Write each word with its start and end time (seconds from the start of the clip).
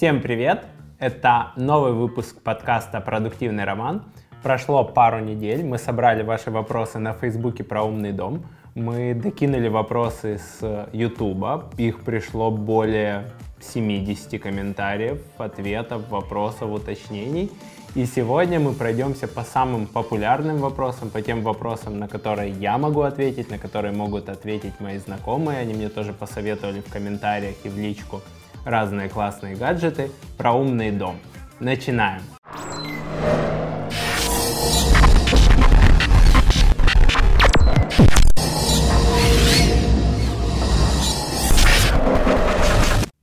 Всем 0.00 0.22
привет! 0.22 0.64
Это 0.98 1.52
новый 1.56 1.92
выпуск 1.92 2.40
подкаста 2.42 3.02
«Продуктивный 3.02 3.64
роман». 3.64 4.02
Прошло 4.42 4.82
пару 4.82 5.18
недель, 5.18 5.62
мы 5.62 5.76
собрали 5.76 6.22
ваши 6.22 6.50
вопросы 6.50 6.98
на 6.98 7.12
Фейсбуке 7.12 7.64
про 7.64 7.82
умный 7.82 8.12
дом. 8.12 8.46
Мы 8.74 9.12
докинули 9.12 9.68
вопросы 9.68 10.38
с 10.38 10.88
Ютуба, 10.94 11.70
их 11.76 12.00
пришло 12.00 12.50
более 12.50 13.26
70 13.60 14.40
комментариев, 14.40 15.20
ответов, 15.36 16.08
вопросов, 16.08 16.70
уточнений. 16.70 17.52
И 17.94 18.06
сегодня 18.06 18.58
мы 18.58 18.72
пройдемся 18.72 19.28
по 19.28 19.42
самым 19.42 19.86
популярным 19.86 20.60
вопросам, 20.60 21.10
по 21.10 21.20
тем 21.20 21.42
вопросам, 21.42 21.98
на 21.98 22.08
которые 22.08 22.52
я 22.52 22.78
могу 22.78 23.02
ответить, 23.02 23.50
на 23.50 23.58
которые 23.58 23.92
могут 23.92 24.30
ответить 24.30 24.80
мои 24.80 24.96
знакомые. 24.96 25.58
Они 25.58 25.74
мне 25.74 25.90
тоже 25.90 26.14
посоветовали 26.14 26.80
в 26.80 26.90
комментариях 26.90 27.56
и 27.64 27.68
в 27.68 27.76
личку 27.76 28.22
разные 28.64 29.08
классные 29.08 29.56
гаджеты 29.56 30.10
про 30.36 30.52
умный 30.52 30.90
дом. 30.90 31.16
Начинаем! 31.60 32.22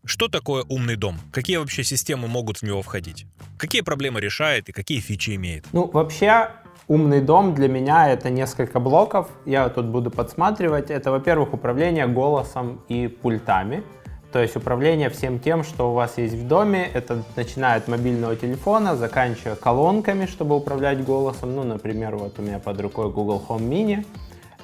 Что 0.05 0.30
такое 0.30 0.66
умный 0.67 0.95
дом? 0.95 1.20
Какие 1.31 1.58
вообще 1.58 1.83
системы 1.83 2.27
могут 2.27 2.58
в 2.58 2.63
него 2.63 2.81
входить? 2.81 3.27
Какие 3.58 3.81
проблемы 3.81 4.19
решает 4.19 4.67
и 4.67 4.72
какие 4.72 4.99
фичи 4.99 5.35
имеет? 5.35 5.66
Ну, 5.73 5.88
вообще, 5.94 6.49
умный 6.88 7.22
дом 7.22 7.53
для 7.53 7.67
меня 7.67 8.09
это 8.09 8.31
несколько 8.31 8.80
блоков. 8.80 9.30
Я 9.45 9.69
тут 9.69 9.85
буду 9.85 10.09
подсматривать. 10.09 10.89
Это, 10.89 11.11
во-первых, 11.11 11.53
управление 11.53 12.08
голосом 12.08 12.81
и 12.88 13.08
пультами. 13.08 13.83
То 14.31 14.40
есть 14.41 14.55
управление 14.55 15.09
всем 15.09 15.40
тем, 15.40 15.63
что 15.63 15.91
у 15.91 15.94
вас 15.94 16.17
есть 16.17 16.34
в 16.34 16.48
доме, 16.48 16.90
это 16.94 17.23
начиная 17.36 17.77
от 17.77 17.88
мобильного 17.88 18.36
телефона, 18.36 18.95
заканчивая 18.95 19.55
колонками, 19.55 20.26
чтобы 20.26 20.55
управлять 20.55 21.03
голосом. 21.03 21.56
Ну, 21.56 21.64
например, 21.64 22.17
вот 22.17 22.38
у 22.38 22.42
меня 22.42 22.59
под 22.59 22.81
рукой 22.81 23.09
Google 23.09 23.44
Home 23.47 23.67
Mini. 23.69 24.06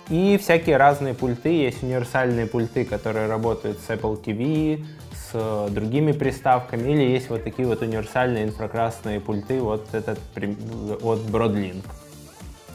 И 0.09 0.37
всякие 0.37 0.75
разные 0.75 1.13
пульты. 1.13 1.49
Есть 1.49 1.81
универсальные 1.81 2.45
пульты, 2.45 2.83
которые 2.83 3.27
работают 3.27 3.79
с 3.79 3.89
Apple 3.89 4.21
TV, 4.21 4.83
с 5.13 5.69
другими 5.69 6.11
приставками, 6.11 6.91
или 6.91 7.03
есть 7.03 7.29
вот 7.29 7.45
такие 7.45 7.65
вот 7.65 7.81
универсальные 7.81 8.43
инфракрасные 8.43 9.21
пульты, 9.21 9.61
вот 9.61 9.87
этот 9.93 10.19
от 10.35 11.19
Broadlink. 11.31 11.83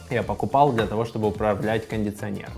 Я 0.09 0.23
покупал 0.23 0.73
для 0.73 0.87
того, 0.87 1.05
чтобы 1.05 1.27
управлять 1.27 1.87
кондиционером. 1.87 2.53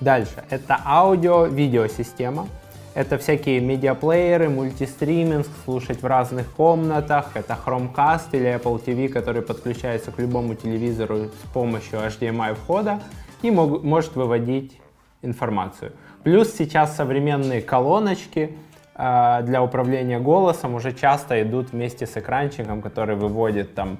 Дальше, 0.00 0.42
это 0.48 0.80
аудио-видеосистема. 0.84 2.48
Это 2.94 3.16
всякие 3.16 3.60
медиаплееры, 3.60 4.50
мультистриминг, 4.50 5.46
слушать 5.64 6.02
в 6.02 6.06
разных 6.06 6.50
комнатах. 6.52 7.30
Это 7.34 7.56
Chromecast 7.64 8.28
или 8.32 8.54
Apple 8.54 8.84
TV, 8.84 9.08
который 9.08 9.40
подключается 9.40 10.12
к 10.12 10.18
любому 10.18 10.54
телевизору 10.54 11.28
с 11.28 11.52
помощью 11.54 12.00
HDMI 12.00 12.54
входа 12.54 13.00
и 13.40 13.50
мог, 13.50 13.82
может 13.82 14.14
выводить 14.14 14.78
информацию. 15.22 15.92
Плюс 16.22 16.52
сейчас 16.52 16.94
современные 16.94 17.62
колоночки, 17.62 18.56
а, 18.94 19.40
для 19.40 19.62
управления 19.62 20.20
голосом 20.20 20.74
уже 20.74 20.92
часто 20.92 21.42
идут 21.42 21.72
вместе 21.72 22.06
с 22.06 22.18
экранчиком, 22.18 22.82
который 22.82 23.16
выводит 23.16 23.74
там, 23.74 23.96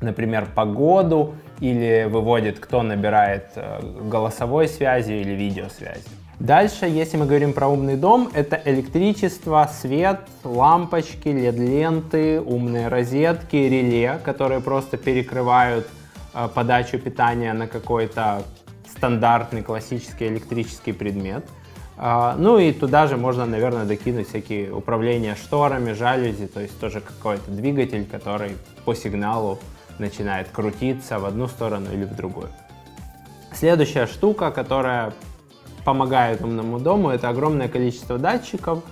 например, 0.00 0.46
погоду 0.54 1.34
или 1.60 2.08
выводит, 2.10 2.58
кто 2.58 2.82
набирает 2.82 3.50
э, 3.54 3.80
голосовой 3.82 4.66
связи 4.66 5.12
или 5.12 5.32
видеосвязи. 5.32 6.21
Дальше, 6.42 6.86
если 6.86 7.16
мы 7.16 7.26
говорим 7.26 7.52
про 7.52 7.68
умный 7.68 7.96
дом, 7.96 8.28
это 8.34 8.60
электричество, 8.64 9.70
свет, 9.80 10.20
лампочки, 10.44 11.28
LED-ленты, 11.28 12.40
умные 12.40 12.88
розетки, 12.88 13.56
реле, 13.56 14.18
которые 14.24 14.60
просто 14.60 14.96
перекрывают 14.96 15.86
э, 16.34 16.48
подачу 16.52 16.98
питания 16.98 17.52
на 17.52 17.68
какой-то 17.68 18.42
стандартный 18.90 19.62
классический 19.62 20.26
электрический 20.26 20.92
предмет– 20.92 21.44
а, 21.96 22.34
ну 22.36 22.58
и 22.58 22.72
туда 22.72 23.06
же 23.06 23.16
можно, 23.16 23.46
наверное, 23.46 23.84
докинуть 23.84 24.28
всякие 24.28 24.72
управления 24.72 25.36
шторами, 25.36 25.92
жалюзи, 25.92 26.46
то 26.46 26.60
есть 26.60 26.78
тоже 26.80 27.00
какой-то 27.00 27.50
двигатель, 27.50 28.06
который 28.06 28.56
по 28.84 28.94
сигналу 28.94 29.58
начинает 29.98 30.48
крутиться 30.48 31.18
в 31.18 31.26
одну 31.26 31.46
сторону 31.46 31.92
или 31.92 32.04
в 32.04 32.16
другую. 32.16 32.48
Следующая 33.52 34.06
штука, 34.06 34.50
которая 34.50 35.12
помогает 35.84 36.42
умному 36.42 36.78
дому, 36.78 37.10
это 37.10 37.28
огромное 37.28 37.68
количество 37.68 38.18
датчиков, 38.18 38.82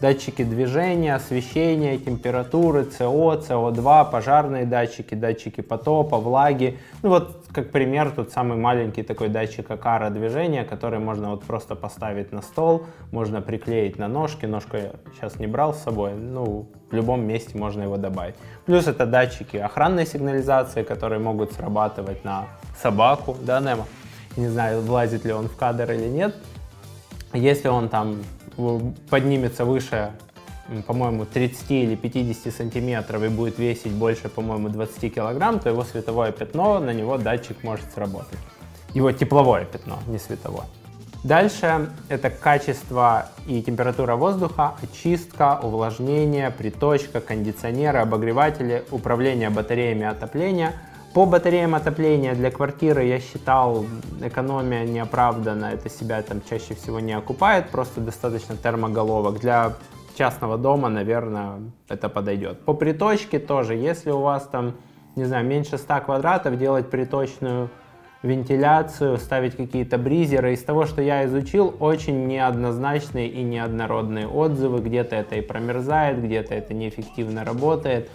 датчики 0.00 0.42
движения, 0.42 1.14
освещения, 1.14 1.98
температуры, 1.98 2.84
СО, 2.84 3.34
СО2, 3.34 4.10
пожарные 4.10 4.64
датчики, 4.64 5.14
датчики 5.14 5.60
потопа, 5.60 6.18
влаги. 6.18 6.78
Ну 7.02 7.10
вот, 7.10 7.44
как 7.52 7.70
пример, 7.70 8.10
тут 8.10 8.30
самый 8.30 8.56
маленький 8.56 9.02
такой 9.02 9.28
датчик 9.28 9.70
Акара 9.70 10.10
движения, 10.10 10.64
который 10.64 10.98
можно 10.98 11.30
вот 11.30 11.44
просто 11.44 11.74
поставить 11.74 12.32
на 12.32 12.42
стол, 12.42 12.86
можно 13.12 13.42
приклеить 13.42 13.98
на 13.98 14.08
ножки. 14.08 14.46
Ножку 14.46 14.76
я 14.76 14.92
сейчас 15.14 15.38
не 15.38 15.46
брал 15.46 15.74
с 15.74 15.82
собой, 15.82 16.14
ну, 16.14 16.66
в 16.90 16.94
любом 16.94 17.24
месте 17.24 17.56
можно 17.58 17.82
его 17.82 17.96
добавить. 17.96 18.34
Плюс 18.66 18.86
это 18.88 19.06
датчики 19.06 19.58
охранной 19.58 20.06
сигнализации, 20.06 20.82
которые 20.82 21.20
могут 21.20 21.52
срабатывать 21.52 22.24
на 22.24 22.46
собаку, 22.80 23.36
да, 23.42 23.60
Немо? 23.60 23.84
Не 24.36 24.48
знаю, 24.48 24.80
влазит 24.82 25.24
ли 25.24 25.32
он 25.32 25.48
в 25.48 25.56
кадр 25.56 25.90
или 25.92 26.08
нет. 26.08 26.34
Если 27.32 27.68
он 27.68 27.88
там 27.88 28.22
поднимется 29.08 29.64
выше, 29.64 30.12
по-моему, 30.86 31.24
30 31.24 31.70
или 31.70 31.96
50 31.96 32.54
сантиметров 32.54 33.22
и 33.22 33.28
будет 33.28 33.58
весить 33.58 33.92
больше, 33.92 34.28
по-моему, 34.28 34.68
20 34.68 35.14
килограмм, 35.14 35.58
то 35.58 35.68
его 35.68 35.84
световое 35.84 36.32
пятно, 36.32 36.78
на 36.78 36.92
него 36.92 37.18
датчик 37.18 37.62
может 37.64 37.92
сработать. 37.92 38.38
Его 38.94 39.10
тепловое 39.12 39.64
пятно, 39.64 39.98
не 40.06 40.18
световое. 40.18 40.66
Дальше 41.22 41.90
это 42.08 42.30
качество 42.30 43.26
и 43.46 43.62
температура 43.62 44.16
воздуха, 44.16 44.74
очистка, 44.82 45.60
увлажнение, 45.62 46.50
приточка, 46.50 47.20
кондиционеры, 47.20 47.98
обогреватели, 47.98 48.84
управление 48.90 49.50
батареями 49.50 50.06
отопления– 50.06 50.74
по 51.14 51.26
батареям 51.26 51.74
отопления 51.74 52.34
для 52.34 52.50
квартиры 52.50 53.04
я 53.04 53.18
считал, 53.18 53.84
экономия 54.22 54.84
неоправданно, 54.84 55.66
это 55.66 55.88
себя 55.88 56.22
там 56.22 56.40
чаще 56.48 56.74
всего 56.74 57.00
не 57.00 57.12
окупает, 57.12 57.70
просто 57.70 58.00
достаточно 58.00 58.56
термоголовок. 58.56 59.40
Для 59.40 59.74
частного 60.16 60.56
дома, 60.56 60.88
наверное, 60.88 61.60
это 61.88 62.08
подойдет. 62.08 62.60
По 62.60 62.74
приточке 62.74 63.38
тоже, 63.38 63.74
если 63.74 64.10
у 64.10 64.20
вас 64.20 64.46
там, 64.46 64.74
не 65.16 65.24
знаю, 65.24 65.44
меньше 65.46 65.78
100 65.78 66.00
квадратов, 66.02 66.56
делать 66.58 66.90
приточную 66.90 67.70
вентиляцию, 68.22 69.16
ставить 69.16 69.56
какие-то 69.56 69.98
бризеры. 69.98 70.52
Из 70.52 70.62
того, 70.62 70.86
что 70.86 71.00
я 71.02 71.24
изучил, 71.24 71.74
очень 71.80 72.26
неоднозначные 72.26 73.28
и 73.28 73.42
неоднородные 73.42 74.28
отзывы. 74.28 74.80
Где-то 74.80 75.16
это 75.16 75.36
и 75.36 75.40
промерзает, 75.40 76.22
где-то 76.22 76.54
это 76.54 76.74
неэффективно 76.74 77.44
работает. 77.44 78.10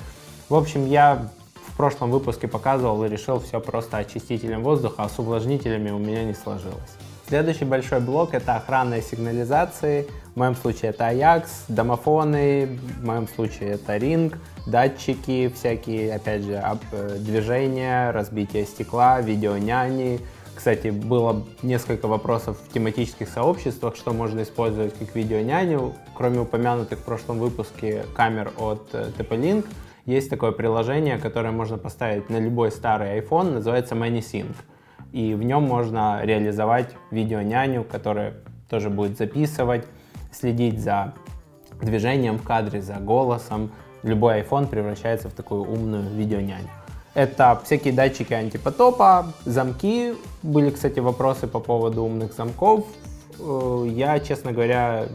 В 0.48 0.54
общем, 0.54 0.86
я 0.86 1.32
в 1.68 1.78
прошлом 1.78 2.12
выпуске 2.12 2.48
показывал 2.48 3.04
и 3.04 3.10
решил 3.10 3.40
все 3.40 3.60
просто 3.60 3.98
очистителем 3.98 4.64
воздуха, 4.64 5.04
а 5.04 5.10
с 5.10 5.20
увлажнителями 5.20 5.92
у 5.92 5.98
меня 5.98 6.24
не 6.24 6.34
сложилось. 6.34 6.96
Следующий 7.28 7.66
большой 7.66 8.02
блок 8.02 8.36
это 8.36 8.56
охранные 8.56 9.02
сигнализации. 9.02 10.08
В 10.36 10.38
моем 10.38 10.56
случае 10.56 10.92
это 10.92 11.06
Ajax, 11.06 11.46
домофоны, 11.70 12.78
в 13.00 13.06
моем 13.06 13.28
случае 13.28 13.72
это 13.72 13.98
Ring, 13.98 14.36
датчики 14.68 15.52
всякие, 15.56 16.14
опять 16.14 16.44
же, 16.44 16.62
э, 16.92 17.18
движения, 17.20 18.12
разбитие 18.12 18.66
стекла, 18.66 19.22
видеоняни. 19.22 20.20
Кстати, 20.54 20.90
было 20.90 21.44
несколько 21.64 22.08
вопросов 22.08 22.58
в 22.64 22.72
тематических 22.72 23.28
сообществах, 23.28 23.96
что 23.96 24.14
можно 24.14 24.44
использовать 24.44 24.94
как 24.94 25.16
видеоняню. 25.16 25.94
Кроме 26.16 26.42
упомянутых 26.42 27.00
в 27.00 27.04
прошлом 27.04 27.40
выпуске 27.40 28.06
камер 28.14 28.54
от 28.58 28.88
э, 28.94 29.12
TP-Link, 29.18 29.66
есть 30.06 30.30
такое 30.30 30.52
приложение, 30.52 31.18
которое 31.18 31.52
можно 31.52 31.78
поставить 31.78 32.30
на 32.30 32.40
любой 32.40 32.72
старый 32.72 33.20
iPhone, 33.20 33.54
называется 33.54 33.96
ManySync. 33.96 34.56
И 35.12 35.34
в 35.34 35.44
нем 35.44 35.64
можно 35.64 36.22
реализовать 36.24 36.90
видео-няню, 37.12 37.84
которая 37.84 38.36
тоже 38.70 38.90
будет 38.90 39.18
записывать, 39.18 39.86
следить 40.32 40.82
за 40.82 41.14
движением 41.82 42.38
в 42.38 42.44
кадре, 42.44 42.82
за 42.82 42.96
голосом. 42.96 43.72
Любой 44.04 44.42
iPhone 44.42 44.68
превращается 44.68 45.30
в 45.30 45.34
такую 45.34 45.64
умную 45.64 46.10
видео-няню. 46.12 46.70
Это 47.16 47.60
всякие 47.64 47.94
датчики 47.94 48.34
антипотопа, 48.34 49.34
замки. 49.46 50.14
Были, 50.44 50.70
кстати, 50.70 51.00
вопросы 51.00 51.48
по 51.48 51.60
поводу 51.60 52.04
умных 52.04 52.34
замков. 52.34 52.86
Э, 53.40 53.86
я, 53.90 54.20
честно 54.20 54.52
говоря, 54.52 55.06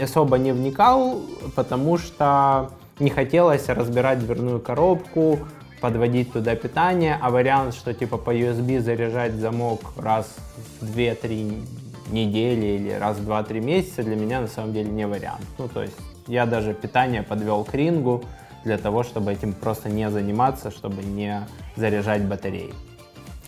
особо 0.00 0.38
не 0.38 0.52
вникал, 0.52 1.20
потому 1.56 1.98
что 1.98 2.70
не 3.02 3.10
хотелось 3.10 3.68
разбирать 3.68 4.20
дверную 4.20 4.60
коробку, 4.60 5.40
подводить 5.80 6.32
туда 6.32 6.54
питание, 6.54 7.18
а 7.20 7.30
вариант, 7.30 7.74
что 7.74 7.92
типа 7.92 8.16
по 8.16 8.34
USB 8.34 8.80
заряжать 8.80 9.34
замок 9.34 9.80
раз 9.96 10.34
в 10.80 10.96
2-3 10.96 11.66
недели 12.12 12.66
или 12.66 12.92
раз 12.92 13.18
в 13.18 13.28
2-3 13.28 13.60
месяца 13.60 14.02
для 14.02 14.16
меня 14.16 14.40
на 14.40 14.46
самом 14.46 14.72
деле 14.72 14.90
не 14.90 15.06
вариант. 15.06 15.44
Ну, 15.58 15.68
то 15.68 15.82
есть 15.82 15.96
Я 16.28 16.46
даже 16.46 16.72
питание 16.72 17.22
подвел 17.22 17.64
к 17.64 17.74
рингу 17.74 18.22
для 18.64 18.78
того, 18.78 19.02
чтобы 19.02 19.32
этим 19.32 19.52
просто 19.52 19.88
не 19.88 20.08
заниматься, 20.08 20.70
чтобы 20.70 21.02
не 21.02 21.44
заряжать 21.74 22.22
батареи. 22.22 22.72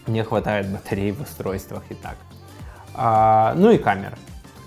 Не 0.08 0.24
хватает 0.24 0.68
батарей 0.68 1.12
в 1.12 1.22
устройствах 1.22 1.84
и 1.90 1.94
так. 1.94 2.16
А, 2.94 3.54
ну 3.56 3.70
и 3.70 3.78
камера. 3.78 4.18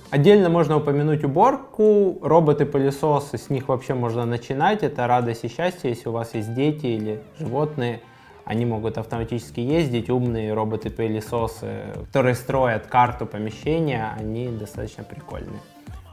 Отдельно 0.10 0.48
можно 0.48 0.78
упомянуть 0.78 1.26
уборку, 1.26 2.18
роботы-пылесосы, 2.22 3.38
с 3.38 3.50
них 3.50 3.68
вообще 3.68 3.94
можно 3.94 4.26
начинать, 4.26 4.82
это 4.82 5.06
радость 5.06 5.44
и 5.44 5.50
счастье, 5.50 5.90
если 5.90 6.08
у 6.08 6.14
вас 6.14 6.34
есть 6.34 6.54
дети 6.54 6.86
или 6.86 7.22
животные, 7.38 8.00
они 8.46 8.66
могут 8.66 8.98
автоматически 8.98 9.60
ездить, 9.60 10.10
умные 10.10 10.54
роботы-пылесосы, 10.54 11.88
которые 12.08 12.36
строят 12.36 12.88
карту 12.88 13.26
помещения, 13.26 14.14
они 14.18 14.48
достаточно 14.48 15.04
прикольные. 15.04 15.60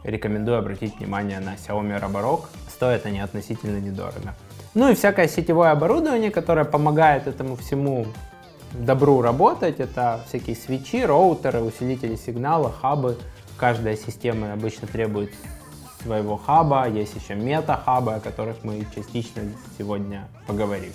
Рекомендую 0.03 0.59
обратить 0.59 0.99
внимание 0.99 1.39
на 1.39 1.55
Xiaomi 1.55 2.01
Roborock, 2.03 2.47
стоят 2.69 3.07
они 3.07 3.21
относительно 3.21 3.79
недорого. 3.79 4.35
Ну 4.75 4.91
и 4.91 4.95
всякое 4.97 5.29
сетевое 5.29 5.71
оборудование, 5.71 6.33
которое 6.33 6.65
помогает 6.65 7.29
этому 7.29 7.55
всему 7.55 8.07
добру 8.73 9.23
работать, 9.23 9.79
это 9.79 10.21
всякие 10.27 10.57
свечи, 10.57 11.05
роутеры, 11.05 11.61
усилители 11.61 12.17
сигнала, 12.17 12.73
хабы, 12.73 13.17
Каждая 13.57 13.97
система 13.97 14.53
обычно 14.53 14.87
требует 14.89 15.33
своего 16.03 16.37
хаба, 16.37 16.89
есть 16.89 17.15
еще 17.15 17.35
мета-хабы, 17.35 18.15
о 18.15 18.21
которых 18.21 18.63
мы 18.63 18.87
частично 18.95 19.43
сегодня 19.79 20.29
поговорим. 20.47 20.93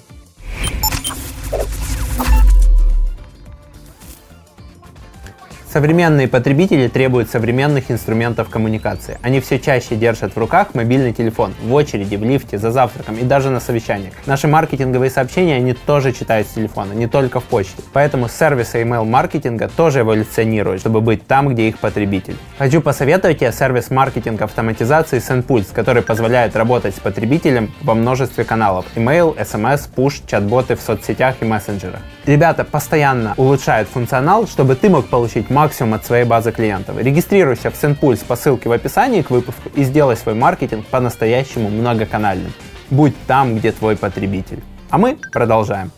Современные 5.71 6.27
потребители 6.27 6.87
требуют 6.87 7.29
современных 7.29 7.91
инструментов 7.91 8.49
коммуникации. 8.49 9.19
Они 9.21 9.39
все 9.39 9.59
чаще 9.59 9.95
держат 9.95 10.35
в 10.35 10.39
руках 10.39 10.73
мобильный 10.73 11.13
телефон, 11.13 11.53
в 11.61 11.71
очереди, 11.75 12.15
в 12.15 12.23
лифте, 12.23 12.57
за 12.57 12.71
завтраком 12.71 13.17
и 13.17 13.23
даже 13.23 13.51
на 13.51 13.59
совещаниях. 13.59 14.13
Наши 14.25 14.47
маркетинговые 14.47 15.11
сообщения 15.11 15.57
они 15.57 15.73
тоже 15.73 16.11
читают 16.11 16.47
с 16.47 16.53
телефона, 16.53 16.93
не 16.93 17.05
только 17.05 17.39
в 17.39 17.43
почте. 17.43 17.83
Поэтому 17.93 18.29
сервисы 18.29 18.81
email-маркетинга 18.81 19.67
тоже 19.67 19.99
эволюционируют, 19.99 20.81
чтобы 20.81 21.01
быть 21.01 21.27
там, 21.27 21.49
где 21.49 21.69
их 21.69 21.77
потребитель. 21.77 22.35
Хочу 22.57 22.81
посоветовать 22.81 23.37
тебе 23.37 23.51
сервис 23.51 23.91
маркетинга 23.91 24.45
автоматизации 24.45 25.19
SendPulse, 25.19 25.67
который 25.71 26.01
позволяет 26.01 26.55
работать 26.55 26.95
с 26.95 26.99
потребителем 26.99 27.71
во 27.83 27.93
множестве 27.93 28.43
каналов. 28.43 28.87
Email, 28.95 29.37
SMS, 29.37 29.87
push, 29.95 30.23
чат-боты 30.25 30.75
в 30.75 30.81
соцсетях 30.81 31.35
и 31.41 31.45
мессенджерах. 31.45 31.99
Ребята 32.25 32.63
постоянно 32.63 33.35
улучшают 33.37 33.87
функционал, 33.87 34.47
чтобы 34.47 34.75
ты 34.75 34.89
мог 34.89 35.07
получить 35.07 35.49
максимум 35.59 35.95
от 35.95 36.05
своей 36.05 36.23
базы 36.23 36.53
клиентов. 36.53 36.97
Регистрируйся 36.97 37.69
в 37.69 37.73
SendPulse 37.73 38.23
по 38.25 38.37
ссылке 38.37 38.69
в 38.69 38.71
описании 38.71 39.21
к 39.21 39.29
выпуску 39.29 39.69
и 39.75 39.83
сделай 39.83 40.15
свой 40.15 40.33
маркетинг 40.33 40.85
по-настоящему 40.85 41.69
многоканальным. 41.69 42.53
Будь 42.89 43.13
там, 43.27 43.57
где 43.57 43.73
твой 43.73 43.97
потребитель. 43.97 44.63
А 44.89 44.97
мы 44.97 45.17
продолжаем. 45.33 45.91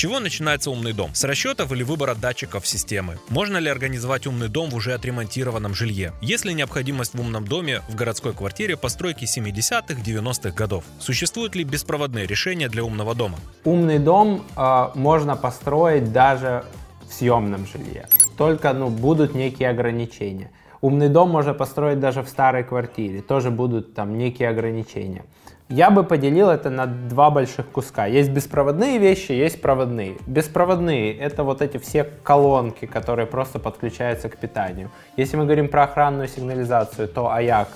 Чего 0.00 0.18
начинается 0.18 0.70
умный 0.70 0.94
дом? 0.94 1.10
С 1.12 1.24
расчетов 1.24 1.72
или 1.72 1.82
выбора 1.82 2.14
датчиков 2.14 2.66
системы? 2.66 3.18
Можно 3.28 3.58
ли 3.58 3.68
организовать 3.68 4.26
умный 4.26 4.48
дом 4.48 4.70
в 4.70 4.74
уже 4.74 4.94
отремонтированном 4.94 5.74
жилье? 5.74 6.14
Есть 6.22 6.46
ли 6.46 6.54
необходимость 6.54 7.12
в 7.12 7.20
умном 7.20 7.46
доме 7.46 7.82
в 7.86 7.96
городской 7.96 8.32
квартире 8.32 8.78
постройки 8.78 9.24
70-х, 9.24 10.00
90-х 10.02 10.52
годов? 10.52 10.84
Существуют 11.00 11.54
ли 11.54 11.64
беспроводные 11.64 12.26
решения 12.26 12.70
для 12.70 12.82
умного 12.82 13.14
дома? 13.14 13.36
Умный 13.64 13.98
дом 13.98 14.42
э, 14.56 14.86
можно 14.94 15.36
построить 15.36 16.10
даже 16.12 16.64
в 17.06 17.12
съемном 17.12 17.66
жилье. 17.66 18.08
Только 18.38 18.72
ну, 18.72 18.88
будут 18.88 19.34
некие 19.34 19.68
ограничения. 19.68 20.50
Умный 20.80 21.10
дом 21.10 21.28
можно 21.28 21.52
построить 21.52 22.00
даже 22.00 22.22
в 22.22 22.28
старой 22.30 22.64
квартире. 22.64 23.20
Тоже 23.20 23.50
будут 23.50 23.92
там 23.92 24.16
некие 24.16 24.48
ограничения. 24.48 25.26
Я 25.70 25.90
бы 25.92 26.02
поделил 26.02 26.50
это 26.50 26.68
на 26.68 26.86
два 26.86 27.30
больших 27.30 27.70
куска. 27.70 28.04
Есть 28.04 28.30
беспроводные 28.30 28.98
вещи, 28.98 29.30
есть 29.30 29.62
проводные. 29.62 30.16
Беспроводные— 30.26 31.16
это 31.18 31.44
вот 31.44 31.62
эти 31.62 31.78
все 31.78 32.02
колонки, 32.02 32.86
которые 32.86 33.26
просто 33.26 33.60
подключаются 33.60 34.28
к 34.28 34.36
питанию. 34.36 34.90
Если 35.16 35.36
мы 35.36 35.44
говорим 35.44 35.68
про 35.68 35.84
охранную 35.84 36.26
сигнализацию, 36.26 37.06
то 37.06 37.32
Ajax, 37.32 37.68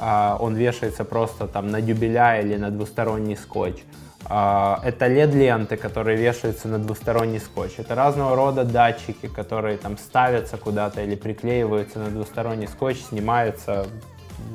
а, 0.00 0.36
он 0.40 0.56
вешается 0.56 1.04
просто 1.04 1.46
там 1.46 1.70
на 1.70 1.80
дюбеля 1.80 2.40
или 2.40 2.56
на 2.56 2.70
двусторонний 2.70 3.36
скотч. 3.36 3.76
А, 4.24 4.80
это 4.82 5.06
LED-ленты, 5.06 5.76
которые 5.76 6.16
вешаются 6.16 6.66
на 6.66 6.80
двусторонний 6.80 7.38
скотч. 7.38 7.74
Это 7.78 7.94
разного 7.94 8.34
рода 8.34 8.64
датчики, 8.64 9.28
которые 9.28 9.76
там 9.76 9.96
ставятся 9.96 10.56
куда-то 10.56 11.02
или 11.02 11.14
приклеиваются 11.14 12.00
на 12.00 12.10
двусторонний 12.10 12.66
скотч, 12.66 12.96
снимаются 12.98 13.86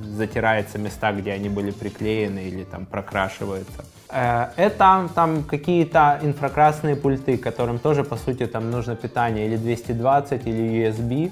затирается 0.03 0.77
места, 0.77 1.11
где 1.11 1.31
они 1.31 1.49
были 1.49 1.71
приклеены 1.71 2.39
или 2.39 2.63
там 2.63 2.85
прокрашиваются. 2.85 3.85
Э, 4.09 4.49
это 4.55 5.09
там 5.15 5.43
какие-то 5.43 6.19
инфракрасные 6.21 6.95
пульты, 6.95 7.37
которым 7.37 7.79
тоже 7.79 8.03
по 8.03 8.15
сути 8.15 8.45
там 8.45 8.71
нужно 8.71 8.95
питание 8.95 9.47
или 9.47 9.57
220 9.57 10.47
или 10.47 10.87
USB. 10.87 11.31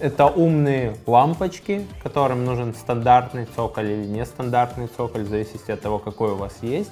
Это 0.00 0.26
умные 0.26 0.96
лампочки, 1.06 1.86
которым 2.02 2.44
нужен 2.44 2.74
стандартный 2.74 3.46
цоколь 3.56 3.86
или 3.86 4.06
нестандартный 4.06 4.88
цоколь, 4.96 5.22
в 5.22 5.28
зависимости 5.28 5.70
от 5.70 5.80
того, 5.80 5.98
какой 5.98 6.32
у 6.32 6.36
вас 6.36 6.58
есть. 6.62 6.90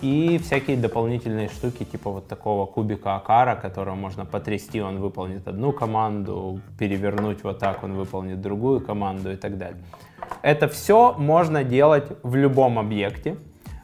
И 0.00 0.38
всякие 0.38 0.76
дополнительные 0.76 1.48
штуки, 1.48 1.84
типа 1.84 2.10
вот 2.10 2.28
такого 2.28 2.66
кубика 2.66 3.16
Акара, 3.16 3.56
которого 3.56 3.96
можно 3.96 4.24
потрясти, 4.24 4.80
он 4.80 4.98
выполнит 5.00 5.48
одну 5.48 5.72
команду, 5.72 6.60
перевернуть 6.78 7.42
вот 7.42 7.58
так, 7.58 7.82
он 7.82 7.94
выполнит 7.94 8.40
другую 8.40 8.80
команду 8.80 9.32
и 9.32 9.36
так 9.36 9.58
далее. 9.58 9.82
Это 10.42 10.68
все 10.68 11.14
можно 11.18 11.64
делать 11.64 12.06
в 12.22 12.34
любом 12.34 12.78
объекте. 12.78 13.36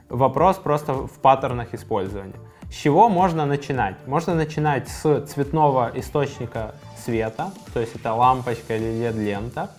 Вопрос 0.08 0.56
просто 0.56 0.92
в 0.94 1.18
паттернах 1.20 1.74
использования. 1.74 2.34
С 2.70 2.74
чего 2.74 3.08
можно 3.08 3.46
начинать? 3.46 3.96
Можно 4.06 4.34
начинать 4.34 4.88
с 4.88 5.26
цветного 5.26 5.90
источника 5.94 6.74
света, 6.96 7.52
то 7.72 7.80
есть 7.80 7.94
это 7.94 8.14
лампочка 8.14 8.76
или 8.76 8.86
LED-лента, 8.86 9.70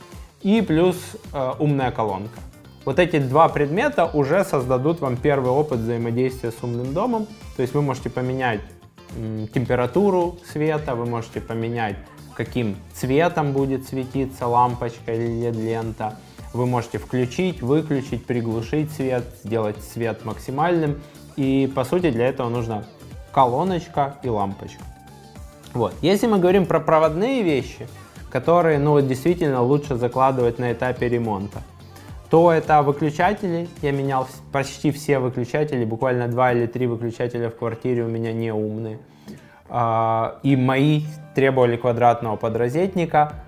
и 0.41 0.61
плюс 0.61 0.95
э, 1.33 1.53
умная 1.59 1.91
колонка. 1.91 2.39
Вот 2.85 2.99
эти 2.99 3.17
два 3.17 3.49
предмета 3.49 4.05
уже 4.05 4.43
создадут 4.45 5.01
вам 5.01 5.17
первый 5.17 5.49
опыт 5.49 5.79
взаимодействия 5.79 6.51
с 6.51 6.63
умным 6.63 6.93
домом. 6.93 7.27
То 7.55 7.63
есть 7.63 7.73
вы 7.73 7.81
можете 7.81 8.11
поменять 8.11 8.61
температуру 9.53 10.37
света, 10.45 10.93
вы 10.93 11.05
можете 11.05 11.41
поменять, 11.41 11.95
каким 12.35 12.75
цветом 12.93 13.53
будет 13.53 13.87
светиться 13.87 14.45
лампочка 14.47 15.13
или 15.13 15.49
LED-лента. 15.49 16.19
Вы 16.55 16.65
можете 16.67 16.99
включить, 16.99 17.61
выключить, 17.61 18.25
приглушить 18.25 18.89
свет, 18.93 19.25
сделать 19.43 19.75
свет 19.83 20.23
максимальным. 20.23 21.01
И 21.35 21.69
по 21.75 21.83
сути 21.83 22.11
для 22.11 22.27
этого 22.27 22.47
нужна 22.47 22.85
колоночка 23.33 24.15
и 24.23 24.29
лампочка. 24.29 24.81
Вот. 25.73 25.93
Если 26.01 26.27
мы 26.27 26.39
говорим 26.39 26.65
про 26.65 26.79
проводные 26.79 27.43
вещи, 27.43 27.89
которые 28.31 28.79
ну, 28.79 29.01
действительно 29.01 29.61
лучше 29.61 29.95
закладывать 29.95 30.57
на 30.57 30.71
этапе 30.71 31.09
ремонта, 31.09 31.61
то 32.29 32.53
это 32.53 32.81
выключатели. 32.83 33.67
Я 33.81 33.91
менял 33.91 34.25
почти 34.53 34.91
все 34.91 35.19
выключатели, 35.19 35.83
буквально 35.83 36.29
два 36.29 36.53
или 36.53 36.67
три 36.67 36.87
выключателя 36.87 37.49
в 37.49 37.57
квартире 37.57 38.03
у 38.03 38.07
меня 38.07 38.31
не 38.31 38.53
умные. 38.53 38.99
А, 39.67 40.39
и 40.41 40.55
мои 40.55 41.01
требовали 41.35 41.75
квадратного 41.75 42.37
подрозетника. 42.37 43.44